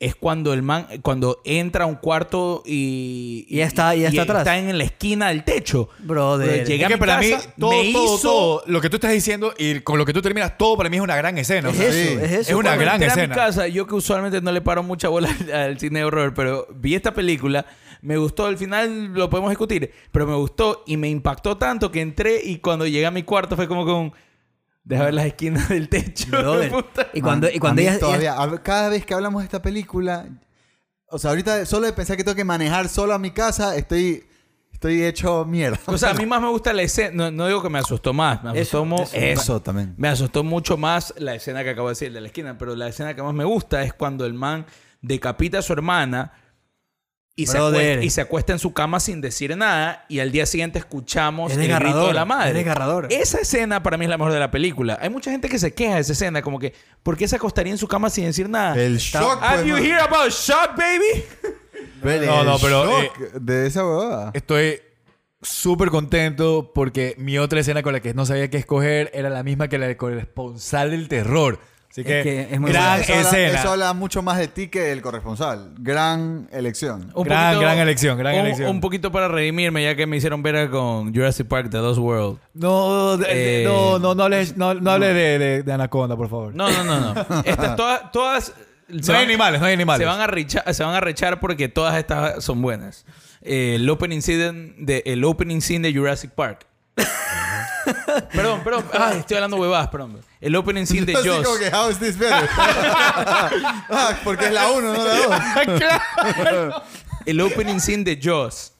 es 0.00 0.14
cuando 0.14 0.52
el 0.52 0.62
man, 0.62 0.86
cuando 1.02 1.40
entra 1.44 1.82
a 1.82 1.86
un 1.88 1.96
cuarto 1.96 2.62
y... 2.64 3.46
Y 3.48 3.56
ya 3.56 3.66
está- 3.66 3.96
y 3.96 4.02
ya 4.02 4.08
está 4.10 4.22
atrás. 4.22 4.38
Está 4.42 4.56
en 4.56 4.78
la 4.78 4.84
esquina 4.84 5.28
del 5.28 5.42
techo. 5.42 5.88
Brother. 5.98 6.64
Llegué 6.64 6.82
Es 6.82 6.84
a 6.84 6.88
que 6.88 6.94
mi 6.94 7.00
para 7.00 7.18
mí, 7.18 7.30
casa, 7.32 7.52
todo, 7.58 7.70
me 7.70 7.92
todo, 7.92 8.04
hizo- 8.16 8.22
todo, 8.22 8.62
lo 8.66 8.80
que 8.80 8.90
tú 8.90 8.96
estás 8.96 9.12
diciendo 9.12 9.52
y 9.58 9.80
con 9.80 9.98
lo 9.98 10.06
que 10.06 10.12
tú 10.12 10.22
terminas, 10.22 10.56
todo 10.56 10.76
para 10.76 10.88
mí 10.88 10.98
es 10.98 11.02
una 11.02 11.16
gran 11.16 11.36
escena. 11.36 11.68
o 11.68 11.72
es 11.72 11.78
sea, 11.78 11.88
eso, 11.88 11.96
sí. 11.98 12.18
es 12.22 12.30
eso. 12.32 12.40
Es 12.42 12.52
una 12.52 12.62
Cuando 12.70 12.82
gran 12.84 12.94
entré 13.02 13.10
a 13.10 13.14
mi 13.16 13.20
escena. 13.22 13.34
casa, 13.34 13.66
yo 13.66 13.86
que 13.88 13.94
usualmente 13.96 14.40
no 14.40 14.52
le 14.52 14.60
paro 14.60 14.84
mucha 14.84 15.08
bola 15.08 15.34
al, 15.52 15.52
al 15.52 15.80
cine 15.80 15.98
de 15.98 16.04
horror, 16.04 16.32
pero 16.32 16.68
vi 16.76 16.94
esta 16.94 17.12
película, 17.12 17.66
me 18.00 18.16
gustó, 18.18 18.46
al 18.46 18.56
final 18.56 19.12
lo 19.14 19.28
podemos 19.28 19.50
discutir, 19.50 19.90
pero 20.12 20.28
me 20.28 20.36
gustó 20.36 20.84
y 20.86 20.96
me 20.96 21.08
impactó 21.08 21.56
tanto 21.56 21.90
que 21.90 22.00
entré 22.00 22.40
y 22.44 22.58
cuando 22.58 22.86
llegué 22.86 23.04
a 23.06 23.10
mi 23.10 23.24
cuarto 23.24 23.56
fue 23.56 23.66
como 23.66 23.84
con... 23.84 24.12
Deja 24.88 25.04
ver 25.04 25.14
las 25.14 25.26
esquinas 25.26 25.68
del 25.68 25.90
techo. 25.90 26.26
Brother. 26.30 26.72
Y 27.12 27.20
cuando, 27.20 27.50
y 27.50 27.58
A 27.58 27.60
cuando 27.60 27.82
todavía, 28.00 28.34
cada 28.62 28.88
vez 28.88 29.04
que 29.04 29.12
hablamos 29.12 29.42
de 29.42 29.44
esta 29.44 29.60
película, 29.60 30.26
o 31.10 31.18
sea, 31.18 31.28
ahorita 31.30 31.66
solo 31.66 31.84
de 31.84 31.92
pensar 31.92 32.16
que 32.16 32.24
tengo 32.24 32.34
que 32.34 32.44
manejar 32.44 32.88
solo 32.88 33.12
a 33.12 33.18
mi 33.18 33.30
casa, 33.30 33.76
estoy, 33.76 34.24
estoy 34.72 35.04
hecho 35.04 35.44
mierda. 35.44 35.78
O 35.84 35.98
sea, 35.98 36.12
a 36.12 36.14
mí 36.14 36.24
más 36.24 36.40
me 36.40 36.48
gusta 36.48 36.72
la 36.72 36.80
escena. 36.80 37.10
No, 37.12 37.30
no 37.30 37.46
digo 37.46 37.62
que 37.62 37.68
me 37.68 37.78
asustó 37.78 38.14
más. 38.14 38.42
Me 38.42 38.58
asustó 38.58 38.82
Eso, 38.82 39.02
eso. 39.02 39.16
Eso 39.16 39.60
también. 39.60 39.92
Me 39.98 40.08
asustó 40.08 40.42
mucho 40.42 40.78
más 40.78 41.12
la 41.18 41.34
escena 41.34 41.62
que 41.62 41.70
acabo 41.70 41.88
de 41.88 41.92
decir 41.92 42.10
de 42.10 42.22
la 42.22 42.28
esquina. 42.28 42.56
Pero 42.56 42.74
la 42.74 42.88
escena 42.88 43.12
que 43.12 43.22
más 43.22 43.34
me 43.34 43.44
gusta 43.44 43.82
es 43.82 43.92
cuando 43.92 44.24
el 44.24 44.32
man 44.32 44.64
decapita 45.02 45.58
a 45.58 45.62
su 45.62 45.74
hermana 45.74 46.32
y, 47.38 47.46
se 47.46 47.56
acuesta, 47.56 48.02
y 48.02 48.10
se 48.10 48.20
acuesta 48.20 48.52
en 48.52 48.58
su 48.58 48.72
cama 48.72 48.98
sin 48.98 49.20
decir 49.20 49.56
nada. 49.56 50.04
Y 50.08 50.18
al 50.18 50.32
día 50.32 50.44
siguiente 50.44 50.80
escuchamos 50.80 51.52
Es 51.52 51.58
el 51.58 51.72
grito 51.72 52.08
de 52.08 52.12
la 52.12 52.24
madre. 52.24 52.48
es 52.48 52.54
desgarrador. 52.56 53.06
Esa 53.10 53.38
escena 53.38 53.80
para 53.80 53.96
mí 53.96 54.06
es 54.06 54.10
la 54.10 54.18
mejor 54.18 54.32
de 54.32 54.40
la 54.40 54.50
película. 54.50 54.98
Hay 55.00 55.08
mucha 55.08 55.30
gente 55.30 55.48
que 55.48 55.58
se 55.60 55.72
queja 55.72 55.94
de 55.94 56.00
esa 56.00 56.14
escena. 56.14 56.42
Como 56.42 56.58
que, 56.58 56.74
¿por 57.04 57.16
qué 57.16 57.28
se 57.28 57.36
acostaría 57.36 57.72
en 57.72 57.78
su 57.78 57.86
cama 57.86 58.10
sin 58.10 58.24
decir 58.24 58.48
nada? 58.48 58.74
El 58.74 58.98
shock. 58.98 59.38
Have 59.40 59.62
pues, 59.62 59.66
you 59.68 59.74
man. 59.74 59.84
heard 59.84 60.00
about 60.00 60.30
shock, 60.30 60.76
baby? 60.76 61.24
No, 62.26 62.44
no, 62.44 62.58
pero, 62.58 63.02
shock 63.02 63.18
de 63.34 63.66
esa 63.66 63.84
huevada. 63.86 64.30
Estoy 64.34 64.80
súper 65.40 65.90
contento 65.90 66.72
porque 66.74 67.14
mi 67.18 67.38
otra 67.38 67.60
escena 67.60 67.82
con 67.82 67.92
la 67.92 68.00
que 68.00 68.14
no 68.14 68.26
sabía 68.26 68.50
qué 68.50 68.56
escoger 68.56 69.10
era 69.14 69.30
la 69.30 69.42
misma 69.42 69.68
que 69.68 69.78
la 69.78 69.86
del 69.86 69.96
corresponsal 69.96 70.90
del 70.90 71.08
terror. 71.08 71.60
Así 71.98 72.04
que, 72.04 72.18
Es 72.20 72.24
que 72.24 72.54
es 72.54 72.60
muy 72.60 72.70
gran 72.70 73.00
eso, 73.00 73.12
habla, 73.12 73.28
escena. 73.28 73.58
eso 73.58 73.70
habla 73.72 73.92
mucho 73.92 74.22
más 74.22 74.38
de 74.38 74.48
ti 74.48 74.68
que 74.68 74.80
del 74.80 75.02
corresponsal. 75.02 75.72
Gran 75.78 76.48
elección. 76.52 77.10
Un 77.14 77.24
Gran, 77.24 77.58
gran 77.60 77.78
elección, 77.78 78.16
gran 78.18 78.34
un, 78.34 78.40
elección. 78.40 78.70
Un 78.70 78.80
poquito 78.80 79.10
para 79.10 79.26
redimirme, 79.28 79.82
ya 79.82 79.96
que 79.96 80.06
me 80.06 80.16
hicieron 80.16 80.42
ver 80.42 80.70
con 80.70 81.12
Jurassic 81.12 81.48
Park 81.48 81.70
The 81.70 81.78
Lost 81.78 81.98
World. 81.98 82.38
No, 82.54 83.18
Eh, 83.28 83.64
no, 83.66 83.98
no, 83.98 84.14
no 84.14 84.22
hables, 84.24 84.56
no, 84.56 84.74
no 84.74 84.90
hables 84.92 85.14
de, 85.14 85.38
de- 85.38 85.62
de 85.64 85.72
Anaconda, 85.72 86.16
por 86.16 86.28
favor. 86.28 86.54
No, 86.54 86.70
no, 86.70 86.84
no, 86.84 87.14
no. 87.14 87.40
Estas 87.44 87.74
todas, 87.76 88.12
todas 88.12 88.52
No 88.88 89.14
hay 89.14 89.24
animales, 89.24 89.60
no 89.60 89.66
hay 89.66 89.74
animales. 89.74 89.98
Se 90.06 90.06
van, 90.10 90.20
a 90.20 90.26
rechar, 90.28 90.72
se 90.74 90.84
van 90.84 90.94
a 90.94 91.00
rechar 91.00 91.40
porque 91.40 91.68
todas 91.68 91.96
estas 91.96 92.44
son 92.44 92.62
buenas. 92.62 93.04
Eh, 93.42 93.74
el 93.76 93.88
opening 93.90 94.20
scene 94.20 94.74
de 94.78 95.02
el 95.06 95.24
opening 95.24 95.60
scene 95.60 95.88
de 95.88 95.98
Jurassic 95.98 96.30
Park. 96.30 96.66
perdón, 98.32 98.60
perdón. 98.62 98.84
Ay, 98.92 99.18
estoy 99.18 99.36
hablando 99.36 99.56
huevadas, 99.56 99.88
perdón. 99.88 100.20
El 100.40 100.56
opening 100.56 100.86
scene 100.86 101.06
de 101.06 101.12
como 101.44 101.58
que, 101.58 101.70
how 101.74 101.90
is 101.90 101.98
this 101.98 102.16
better? 102.18 102.48
ah, 102.56 104.18
porque 104.24 104.46
es 104.46 104.52
la 104.52 104.70
1, 104.70 104.92
no 104.94 105.04
la 105.04 106.54
2. 106.60 106.82
El 107.26 107.40
opening 107.40 107.78
scene 107.80 108.04
de 108.04 108.18
Jaws. 108.20 108.72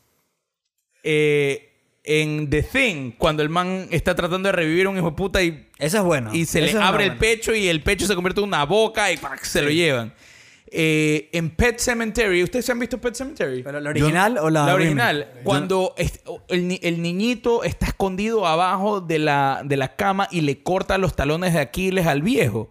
Eh, 1.03 1.64
en 2.05 2.49
The 2.49 2.62
Thing, 2.62 3.12
cuando 3.12 3.42
el 3.42 3.51
man 3.51 3.87
está 3.90 4.14
tratando 4.14 4.49
de 4.49 4.53
revivir 4.53 4.87
a 4.87 4.88
un 4.88 4.97
hijo 4.97 5.11
de 5.11 5.16
puta 5.16 5.42
y 5.42 5.68
Eso 5.79 5.99
es 5.99 6.03
bueno. 6.05 6.35
Y 6.35 6.47
se 6.47 6.64
Eso 6.64 6.79
le 6.79 6.85
abre 6.85 7.05
el 7.05 7.11
buena. 7.11 7.21
pecho 7.21 7.55
y 7.55 7.68
el 7.68 7.83
pecho 7.83 8.07
se 8.07 8.14
convierte 8.14 8.40
en 8.40 8.47
una 8.49 8.64
boca 8.64 9.12
y 9.12 9.18
¡pac! 9.18 9.42
se 9.44 9.61
lo 9.61 9.71
llevan. 9.71 10.14
Eh, 10.71 11.31
en 11.33 11.51
Pet 11.51 11.79
Cemetery, 11.79 12.43
¿ustedes 12.43 12.65
se 12.67 12.73
han 12.73 12.79
visto 12.79 12.99
Pet 13.01 13.15
Cemetery? 13.15 13.63
¿Pero 13.63 13.81
la 13.81 13.91
original 13.91 14.39
o 14.39 14.51
la, 14.51 14.61
la 14.67 14.77
remake? 14.77 14.81
original. 14.83 15.29
Cuando 15.45 15.95
est- 15.97 16.27
el, 16.49 16.79
el 16.83 17.03
niñito 17.03 17.65
está 17.65 17.87
escondido 17.87 18.47
abajo 18.47 19.01
de 19.01 19.19
la, 19.19 19.63
de 19.65 19.77
la 19.77 19.97
cama 19.97 20.29
y 20.31 20.43
le 20.43 20.63
corta 20.63 20.99
los 20.99 21.15
talones 21.17 21.55
de 21.55 21.61
Aquiles 21.61 22.07
al 22.07 22.23
viejo. 22.23 22.71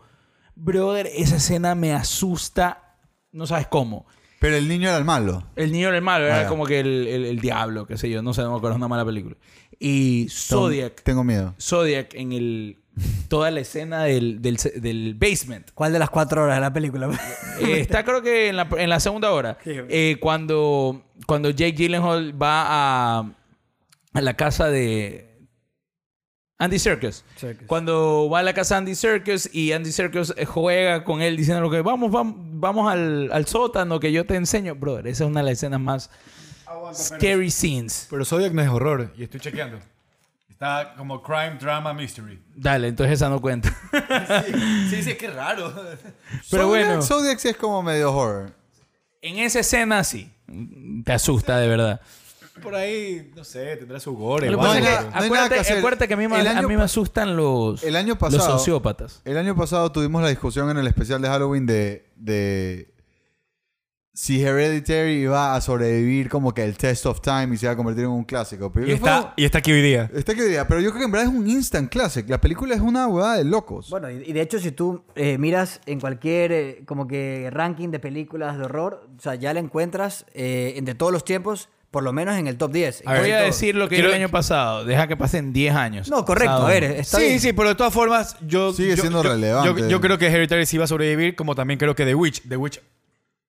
Brother, 0.55 1.07
esa 1.15 1.37
escena 1.37 1.75
me 1.75 1.93
asusta. 1.93 2.95
No 3.31 3.45
sabes 3.47 3.67
cómo. 3.67 4.05
Pero 4.39 4.55
el 4.55 4.67
niño 4.67 4.89
era 4.89 4.97
el 4.97 5.05
malo. 5.05 5.47
El 5.55 5.71
niño 5.71 5.87
era 5.87 5.97
el 5.97 6.03
malo, 6.03 6.25
Ah, 6.25 6.27
era 6.29 6.41
ya. 6.43 6.47
como 6.49 6.65
que 6.65 6.79
el, 6.79 7.07
el- 7.07 7.25
el 7.25 7.39
diablo, 7.39 7.87
qué 7.87 7.97
sé 7.97 8.09
yo. 8.09 8.21
No 8.21 8.33
sé, 8.33 8.41
no 8.43 8.51
me 8.51 8.57
acuerdo, 8.57 8.75
es 8.75 8.77
una 8.77 8.87
mala 8.87 9.05
película. 9.05 9.35
Y 9.79 10.27
Zodiac. 10.29 11.01
Tengo 11.03 11.23
miedo. 11.23 11.55
Zodiac 11.59 12.13
en 12.15 12.31
el 12.33 12.79
toda 13.27 13.51
la 13.51 13.59
escena 13.59 14.03
del, 14.03 14.41
del, 14.41 14.57
del 14.75 15.15
basement. 15.15 15.71
¿Cuál 15.73 15.93
de 15.93 15.99
las 15.99 16.09
cuatro 16.09 16.43
horas 16.43 16.57
de 16.57 16.61
la 16.61 16.73
película? 16.73 17.09
Eh, 17.59 17.79
está 17.79 18.03
creo 18.03 18.21
que 18.21 18.49
en 18.49 18.57
la, 18.57 18.67
en 18.77 18.89
la 18.89 18.99
segunda 18.99 19.31
hora. 19.31 19.57
Eh, 19.65 20.17
cuando, 20.19 21.03
cuando 21.25 21.49
Jake 21.49 21.73
Gyllenhaal 21.73 22.41
va 22.41 22.63
a, 22.67 23.31
a 24.13 24.21
la 24.21 24.33
casa 24.35 24.69
de 24.69 25.47
Andy 26.59 26.79
Serkis. 26.79 27.23
Serkis. 27.35 27.67
Cuando 27.67 28.29
va 28.31 28.39
a 28.39 28.43
la 28.43 28.53
casa 28.53 28.75
de 28.75 28.79
Andy 28.79 28.95
Serkis 28.95 29.49
y 29.53 29.73
Andy 29.73 29.91
Serkis 29.91 30.33
eh, 30.35 30.45
juega 30.45 31.03
con 31.03 31.21
él 31.21 31.37
diciendo 31.37 31.69
que 31.69 31.81
vamos, 31.81 32.11
vamos, 32.11 32.35
vamos 32.37 32.91
al, 32.91 33.29
al 33.31 33.45
sótano 33.45 33.99
que 33.99 34.11
yo 34.11 34.25
te 34.25 34.35
enseño. 34.35 34.73
Brother, 34.73 35.07
esa 35.07 35.25
es 35.25 35.29
una 35.29 35.41
de 35.41 35.45
las 35.45 35.53
escenas 35.53 35.79
más 35.79 36.09
scary 36.93 37.51
scenes. 37.51 38.07
Pero 38.09 38.25
Zodiac 38.25 38.53
no 38.53 38.61
es 38.61 38.69
horror 38.69 39.13
y 39.17 39.23
estoy 39.23 39.39
chequeando. 39.39 39.77
Está 40.59 40.95
como 40.97 41.21
crime, 41.21 41.57
drama, 41.59 41.93
mystery. 41.93 42.41
Dale, 42.55 42.87
entonces 42.87 43.13
esa 43.13 43.29
no 43.29 43.39
cuenta. 43.39 43.69
Sí, 44.89 45.03
sí, 45.03 45.13
qué 45.13 45.29
raro. 45.29 45.71
Pero 46.49 46.63
Zodiac- 46.63 46.67
bueno. 46.67 47.01
Zodiac 47.03 47.37
sí 47.37 47.49
es 47.49 47.57
como 47.57 47.83
medio 47.83 48.11
horror. 48.11 48.51
En 49.21 49.37
esa 49.37 49.59
escena 49.59 50.03
sí. 50.03 50.33
Te 51.05 51.13
asusta 51.13 51.59
de 51.59 51.67
verdad. 51.67 52.01
Por 52.63 52.73
ahí, 52.73 53.31
no 53.35 53.43
sé, 53.43 53.77
tendrá 53.77 53.99
su 53.99 54.15
gore. 54.17 54.49
Lo 54.49 54.57
o 54.57 54.61
que 54.61 54.65
pasa 54.67 54.77
algo, 54.77 54.87
es 54.89 54.97
que, 54.97 55.03
no 55.05 55.09
nada 55.11 55.25
acuérdate, 55.25 55.67
que 55.67 55.73
acuérdate 55.73 56.07
que 56.07 56.13
a 56.15 56.17
mí, 56.17 56.27
me, 56.27 56.49
a 56.49 56.61
mí 56.63 56.73
asustan 56.75 57.37
los, 57.37 57.83
El 57.83 57.95
año 57.95 58.09
los 58.13 58.17
pasado. 58.17 58.57
sociópatas. 58.57 59.21
El 59.25 59.37
año 59.37 59.55
pasado 59.55 59.91
tuvimos 59.91 60.23
la 60.23 60.29
discusión 60.29 60.71
en 60.71 60.77
el 60.77 60.87
especial 60.87 61.21
de 61.21 61.27
Halloween 61.27 61.67
de, 61.67 62.09
de 62.15 62.95
si 64.19 64.41
Hereditary 64.41 65.21
iba 65.21 65.55
a 65.55 65.61
sobrevivir 65.61 66.27
como 66.27 66.51
que 66.51 66.63
el 66.63 66.75
test 66.75 67.05
of 67.05 67.21
time 67.21 67.53
y 67.53 67.57
se 67.57 67.67
iba 67.67 67.73
a 67.73 67.75
convertir 67.75 68.05
en 68.05 68.09
un 68.09 68.23
clásico. 68.23 68.71
Pero 68.73 68.87
Y 68.87 68.89
yo 68.89 68.99
creo 68.99 69.15
está, 69.15 69.33
y 69.37 69.45
está 69.45 69.57
aquí 69.59 69.71
hoy 69.71 69.83
día. 69.83 70.07
que- 70.07 70.17
está 70.17 70.33
que 70.33 70.43
diga, 70.43 70.67
pero 70.67 70.81
yo 70.81 70.89
creo 70.89 71.01
que 71.01 71.05
en 71.05 71.11
verdad 71.11 71.27
es 71.31 71.35
un 71.39 71.47
instant 71.47 71.91
classic. 71.91 72.27
La 72.27 72.41
película 72.41 72.73
es 72.73 72.81
una 72.81 73.07
huevada 73.07 73.37
de 73.37 73.43
locos. 73.43 73.91
Bueno, 73.91 74.09
y 74.09 74.23
y 74.25 74.33
de 74.33 74.41
hecho, 74.41 74.57
si 74.57 74.71
tú 74.71 75.03
eh, 75.15 75.37
miras 75.37 75.81
en 75.85 75.99
cualquier 75.99 76.51
eh, 76.51 76.81
como 76.87 77.07
que 77.07 77.49
ranking 77.51 77.89
de 77.89 77.99
películas 77.99 78.57
de 78.57 78.63
horror, 78.65 79.07
o 79.15 79.21
sea, 79.21 79.35
ya 79.35 79.53
la 79.53 79.59
encuentras 79.59 80.25
eh, 80.33 80.73
entre 80.77 80.95
todos 80.95 81.11
los 81.11 81.23
tiempos, 81.23 81.69
por 81.91 82.01
lo 82.01 82.11
menos 82.11 82.37
en 82.39 82.47
el 82.47 82.57
top 82.57 82.71
10. 82.71 83.01
en 83.01 83.09
A 83.09 83.13
ver, 83.13 83.21
Voy 83.21 83.31
a 83.33 83.41
decir 83.41 83.75
lo 83.75 83.87
que 83.87 83.97
Quiero- 83.97 84.07
dije 84.09 84.17
el 84.17 84.23
año 84.23 84.31
pasado. 84.31 84.83
Deja 84.83 85.07
que 85.07 85.15
pasen 85.15 85.53
10 85.53 85.75
años. 85.75 86.09
No, 86.09 86.25
correcto, 86.25 86.53
a 86.65 86.67
ver, 86.67 86.83
está 86.85 87.19
sí, 87.19 87.25
bien. 87.25 87.39
sí, 87.39 87.53
pero 87.53 87.69
de 87.69 87.75
todas 87.75 87.93
formas, 87.93 88.35
yo. 88.47 88.73
Sigue 88.73 88.95
yo- 88.95 89.01
siendo 89.03 89.21
yo- 89.21 89.29
relevante. 89.29 89.81
Yo, 89.83 89.87
yo 89.87 90.01
creo 90.01 90.17
que 90.17 90.25
Hereditary 90.25 90.65
sí 90.65 90.79
va 90.79 90.85
a 90.85 90.87
sobrevivir, 90.87 91.35
como 91.35 91.53
también 91.53 91.77
creo 91.77 91.93
que 91.93 92.03
The 92.03 92.15
Witch. 92.15 92.41
The 92.49 92.57
Witch 92.57 92.81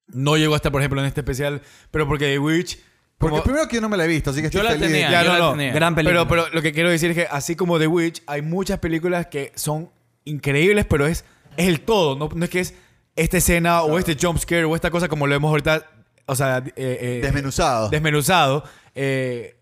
no 0.08 0.36
llegó 0.36 0.54
hasta, 0.54 0.70
por 0.70 0.80
ejemplo, 0.80 1.00
en 1.00 1.06
este 1.06 1.20
especial, 1.20 1.62
pero 1.90 2.06
porque 2.06 2.26
The 2.26 2.38
Witch 2.38 2.78
Porque 3.18 3.32
Como- 3.32 3.42
primero 3.42 3.66
que 3.68 3.74
yo 3.76 3.80
no 3.80 3.88
me 3.88 3.96
la 3.96 4.04
he 4.04 4.08
visto, 4.08 4.30
así 4.30 4.40
que 4.42 4.48
Yo 4.50 4.60
estoy 4.60 4.62
la 4.62 4.70
feliz. 4.78 4.92
tenía. 4.92 5.10
Ya, 5.10 5.22
yo 5.24 5.28
no, 5.28 5.32
la 5.34 5.38
no. 5.46 5.50
tenía. 5.52 5.72
Gran 5.72 5.94
película. 5.96 6.28
Pero, 6.28 6.44
pero 6.44 6.54
lo 6.54 6.62
que 6.62 6.72
quiero 6.72 6.88
decir 6.88 7.10
es 7.10 7.16
que 7.16 7.26
así 7.28 7.56
como 7.56 7.78
The 7.78 7.88
Witch, 7.88 8.22
hay 8.28 8.42
muchas 8.42 8.78
películas 8.78 9.26
que 9.26 9.50
son 9.56 9.90
increíbles, 10.24 10.86
pero 10.86 11.06
es, 11.06 11.24
es 11.56 11.66
el 11.66 11.80
todo. 11.80 12.14
No, 12.16 12.28
no 12.32 12.44
es 12.44 12.50
que 12.50 12.60
es 12.60 12.74
esta 13.16 13.38
escena 13.38 13.82
o 13.82 13.98
este 13.98 14.16
jump 14.20 14.38
scare 14.38 14.64
o 14.64 14.74
esta 14.76 14.90
cosa 14.92 15.08
como 15.08 15.26
lo 15.26 15.34
hemos 15.34 15.48
ahorita, 15.50 15.84
o 16.26 16.36
sea, 16.36 16.58
eh, 16.58 16.72
eh, 16.76 17.20
Desmenuzado. 17.22 17.88
desmenuzado. 17.88 18.62
Eh, 18.94 19.56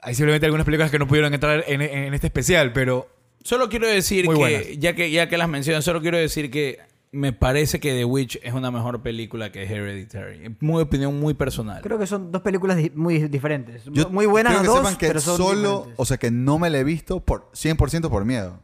hay 0.00 0.14
simplemente 0.14 0.46
algunas 0.46 0.64
películas 0.64 0.90
que 0.90 0.98
no 0.98 1.06
pudieron 1.06 1.34
entrar 1.34 1.64
en, 1.66 1.82
en 1.82 2.14
este 2.14 2.28
especial, 2.28 2.72
pero 2.72 3.06
Solo 3.44 3.68
quiero 3.68 3.86
decir 3.86 4.24
Muy 4.24 4.34
que, 4.34 4.38
buenas. 4.40 4.62
ya 4.78 4.94
que, 4.94 5.10
ya 5.10 5.28
que 5.28 5.36
las 5.38 5.48
mencionas, 5.48 5.84
solo 5.84 6.00
quiero 6.00 6.16
decir 6.18 6.50
que 6.50 6.78
me 7.12 7.32
parece 7.32 7.80
que 7.80 7.92
The 7.94 8.04
Witch 8.04 8.38
es 8.42 8.52
una 8.54 8.70
mejor 8.70 9.02
película 9.02 9.50
que 9.52 9.62
Hereditary. 9.64 10.44
Es 10.46 10.50
muy 10.60 10.82
opinión 10.82 11.18
muy 11.18 11.34
personal. 11.34 11.80
Creo 11.82 11.98
que 11.98 12.06
son 12.06 12.30
dos 12.32 12.42
películas 12.42 12.76
di- 12.76 12.92
muy 12.94 13.28
diferentes. 13.28 13.82
Yo 13.90 14.10
muy 14.10 14.26
buenas 14.26 14.52
las 14.52 14.62
que 14.62 14.68
dos, 14.68 14.78
sepan 14.78 14.96
que 14.96 15.06
pero 15.08 15.20
son 15.20 15.36
solo, 15.36 15.70
diferentes. 15.70 15.94
o 15.96 16.04
sea, 16.04 16.16
que 16.18 16.30
no 16.30 16.58
me 16.58 16.70
la 16.70 16.78
he 16.78 16.84
visto 16.84 17.20
por 17.20 17.50
100% 17.52 18.08
por 18.10 18.24
miedo. 18.24 18.60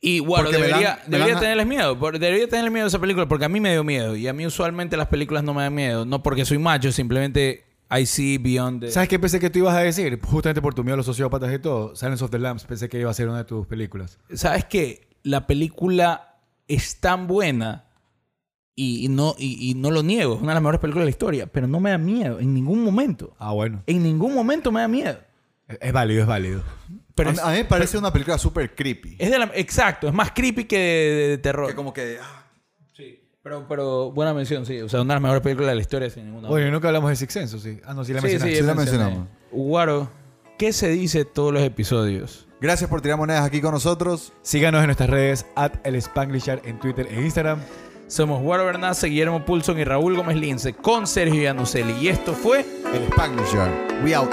Y 0.00 0.18
bueno, 0.20 0.46
Porque 0.46 0.58
debería, 0.58 0.98
tenerles 1.38 1.66
miedo. 1.66 1.96
por- 1.98 2.18
debería 2.18 2.48
tenerle 2.48 2.70
miedo 2.70 2.86
a 2.86 2.88
esa 2.88 2.98
película 2.98 3.28
porque 3.28 3.44
a 3.44 3.48
mí 3.48 3.60
me 3.60 3.70
dio 3.72 3.84
miedo. 3.84 4.16
Y 4.16 4.26
a 4.26 4.32
mí 4.32 4.44
usualmente 4.46 4.96
las 4.96 5.06
películas 5.08 5.44
no 5.44 5.54
me 5.54 5.62
dan 5.62 5.74
miedo. 5.74 6.04
No 6.04 6.22
porque 6.24 6.44
soy 6.44 6.58
macho, 6.58 6.90
simplemente 6.90 7.64
I 7.94 8.06
see 8.06 8.38
beyond 8.38 8.80
the... 8.80 8.90
¿sabes 8.90 9.08
qué 9.08 9.18
pensé 9.18 9.38
que 9.38 9.48
tú 9.50 9.60
ibas 9.60 9.74
a 9.76 9.80
decir? 9.80 10.18
Justamente 10.20 10.60
por 10.62 10.74
tu 10.74 10.82
miedo 10.82 10.94
a 10.94 10.96
los 10.96 11.06
sociópatas 11.06 11.52
y 11.54 11.58
todo. 11.58 11.94
Silence 11.94 12.24
of 12.24 12.30
the 12.30 12.38
Lambs 12.38 12.64
pensé 12.64 12.88
que 12.88 12.98
iba 12.98 13.10
a 13.10 13.14
ser 13.14 13.28
una 13.28 13.38
de 13.38 13.44
tus 13.44 13.66
películas. 13.66 14.18
¿Sabes 14.34 14.64
qué? 14.64 15.06
La 15.22 15.46
película 15.46 16.31
es 16.68 17.00
tan 17.00 17.26
buena 17.26 17.84
y, 18.74 19.04
y 19.04 19.08
no, 19.08 19.34
y, 19.38 19.70
y 19.70 19.74
no 19.74 19.90
lo 19.90 20.02
niego. 20.02 20.34
Es 20.36 20.40
una 20.42 20.52
de 20.52 20.54
las 20.54 20.62
mejores 20.62 20.80
películas 20.80 21.02
de 21.02 21.06
la 21.06 21.10
historia. 21.10 21.46
Pero 21.46 21.66
no 21.66 21.80
me 21.80 21.90
da 21.90 21.98
miedo 21.98 22.40
en 22.40 22.54
ningún 22.54 22.82
momento. 22.82 23.34
Ah, 23.38 23.52
bueno. 23.52 23.82
En 23.86 24.02
ningún 24.02 24.34
momento 24.34 24.72
me 24.72 24.80
da 24.80 24.88
miedo. 24.88 25.18
Es, 25.68 25.78
es 25.80 25.92
válido, 25.92 26.22
es 26.22 26.26
válido. 26.26 26.62
Pero 27.14 27.30
a, 27.30 27.32
es, 27.34 27.38
a 27.40 27.50
mí 27.50 27.56
me 27.58 27.64
parece 27.66 27.98
una 27.98 28.12
película 28.12 28.38
súper 28.38 28.74
creepy. 28.74 29.16
es 29.18 29.30
de 29.30 29.38
la... 29.38 29.50
Exacto. 29.54 30.08
Es 30.08 30.14
más 30.14 30.30
creepy 30.32 30.64
que 30.64 30.78
de, 30.78 30.84
de- 31.14 31.28
de 31.28 31.38
terror. 31.38 31.68
Que 31.68 31.74
como 31.74 31.92
que... 31.92 32.18
ah, 32.22 32.38
Sí. 32.96 33.20
Pero, 33.42 33.66
pero 33.68 34.10
buena 34.12 34.32
mención, 34.32 34.64
sí. 34.64 34.80
O 34.80 34.88
sea, 34.88 35.02
una 35.02 35.14
de 35.14 35.16
las 35.16 35.22
mejores 35.22 35.42
películas 35.42 35.70
de 35.70 35.74
la 35.74 35.80
historia 35.82 36.08
sin 36.10 36.24
ninguna 36.26 36.48
duda. 36.48 36.56
Oye, 36.56 36.70
nunca 36.70 36.88
hablamos 36.88 37.10
de 37.10 37.16
Six 37.16 37.32
Sense, 37.32 37.56
¿o 37.56 37.58
sí? 37.58 37.78
Ah, 37.84 37.92
no, 37.92 38.04
sí 38.04 38.12
la 38.14 38.20
Sí, 38.20 38.26
mencionaste. 38.28 38.56
sí 38.56 38.62
la 38.66 38.74
mencionamos. 38.74 39.28
Guaro, 39.50 40.10
¿qué 40.58 40.72
se 40.72 40.88
dice 40.88 41.24
todos 41.24 41.52
los 41.52 41.62
episodios? 41.62 42.46
Gracias 42.62 42.88
por 42.88 43.00
tirar 43.00 43.18
monedas 43.18 43.44
aquí 43.44 43.60
con 43.60 43.72
nosotros. 43.72 44.32
Síganos 44.42 44.82
en 44.82 44.86
nuestras 44.86 45.10
redes, 45.10 45.44
at 45.56 45.72
el 45.82 46.00
Spanglishar 46.00 46.62
en 46.64 46.78
Twitter 46.78 47.08
e 47.10 47.20
Instagram. 47.20 47.60
Somos 48.06 48.40
Guaro 48.40 48.64
Bernaza, 48.64 49.08
Guillermo 49.08 49.44
Pulson 49.44 49.80
y 49.80 49.84
Raúl 49.84 50.14
Gómez 50.14 50.36
Lince 50.36 50.72
con 50.72 51.08
Sergio 51.08 51.42
Yanuceli. 51.42 51.94
Y 51.94 52.06
esto 52.06 52.34
fue... 52.34 52.64
El 52.94 53.02
Spanglish 53.08 53.52
Yard. 53.52 54.04
We 54.04 54.14
out. 54.14 54.30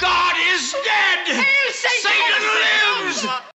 God 0.00 0.34
is 0.56 0.74
dead! 0.82 1.44
Say 1.72 2.73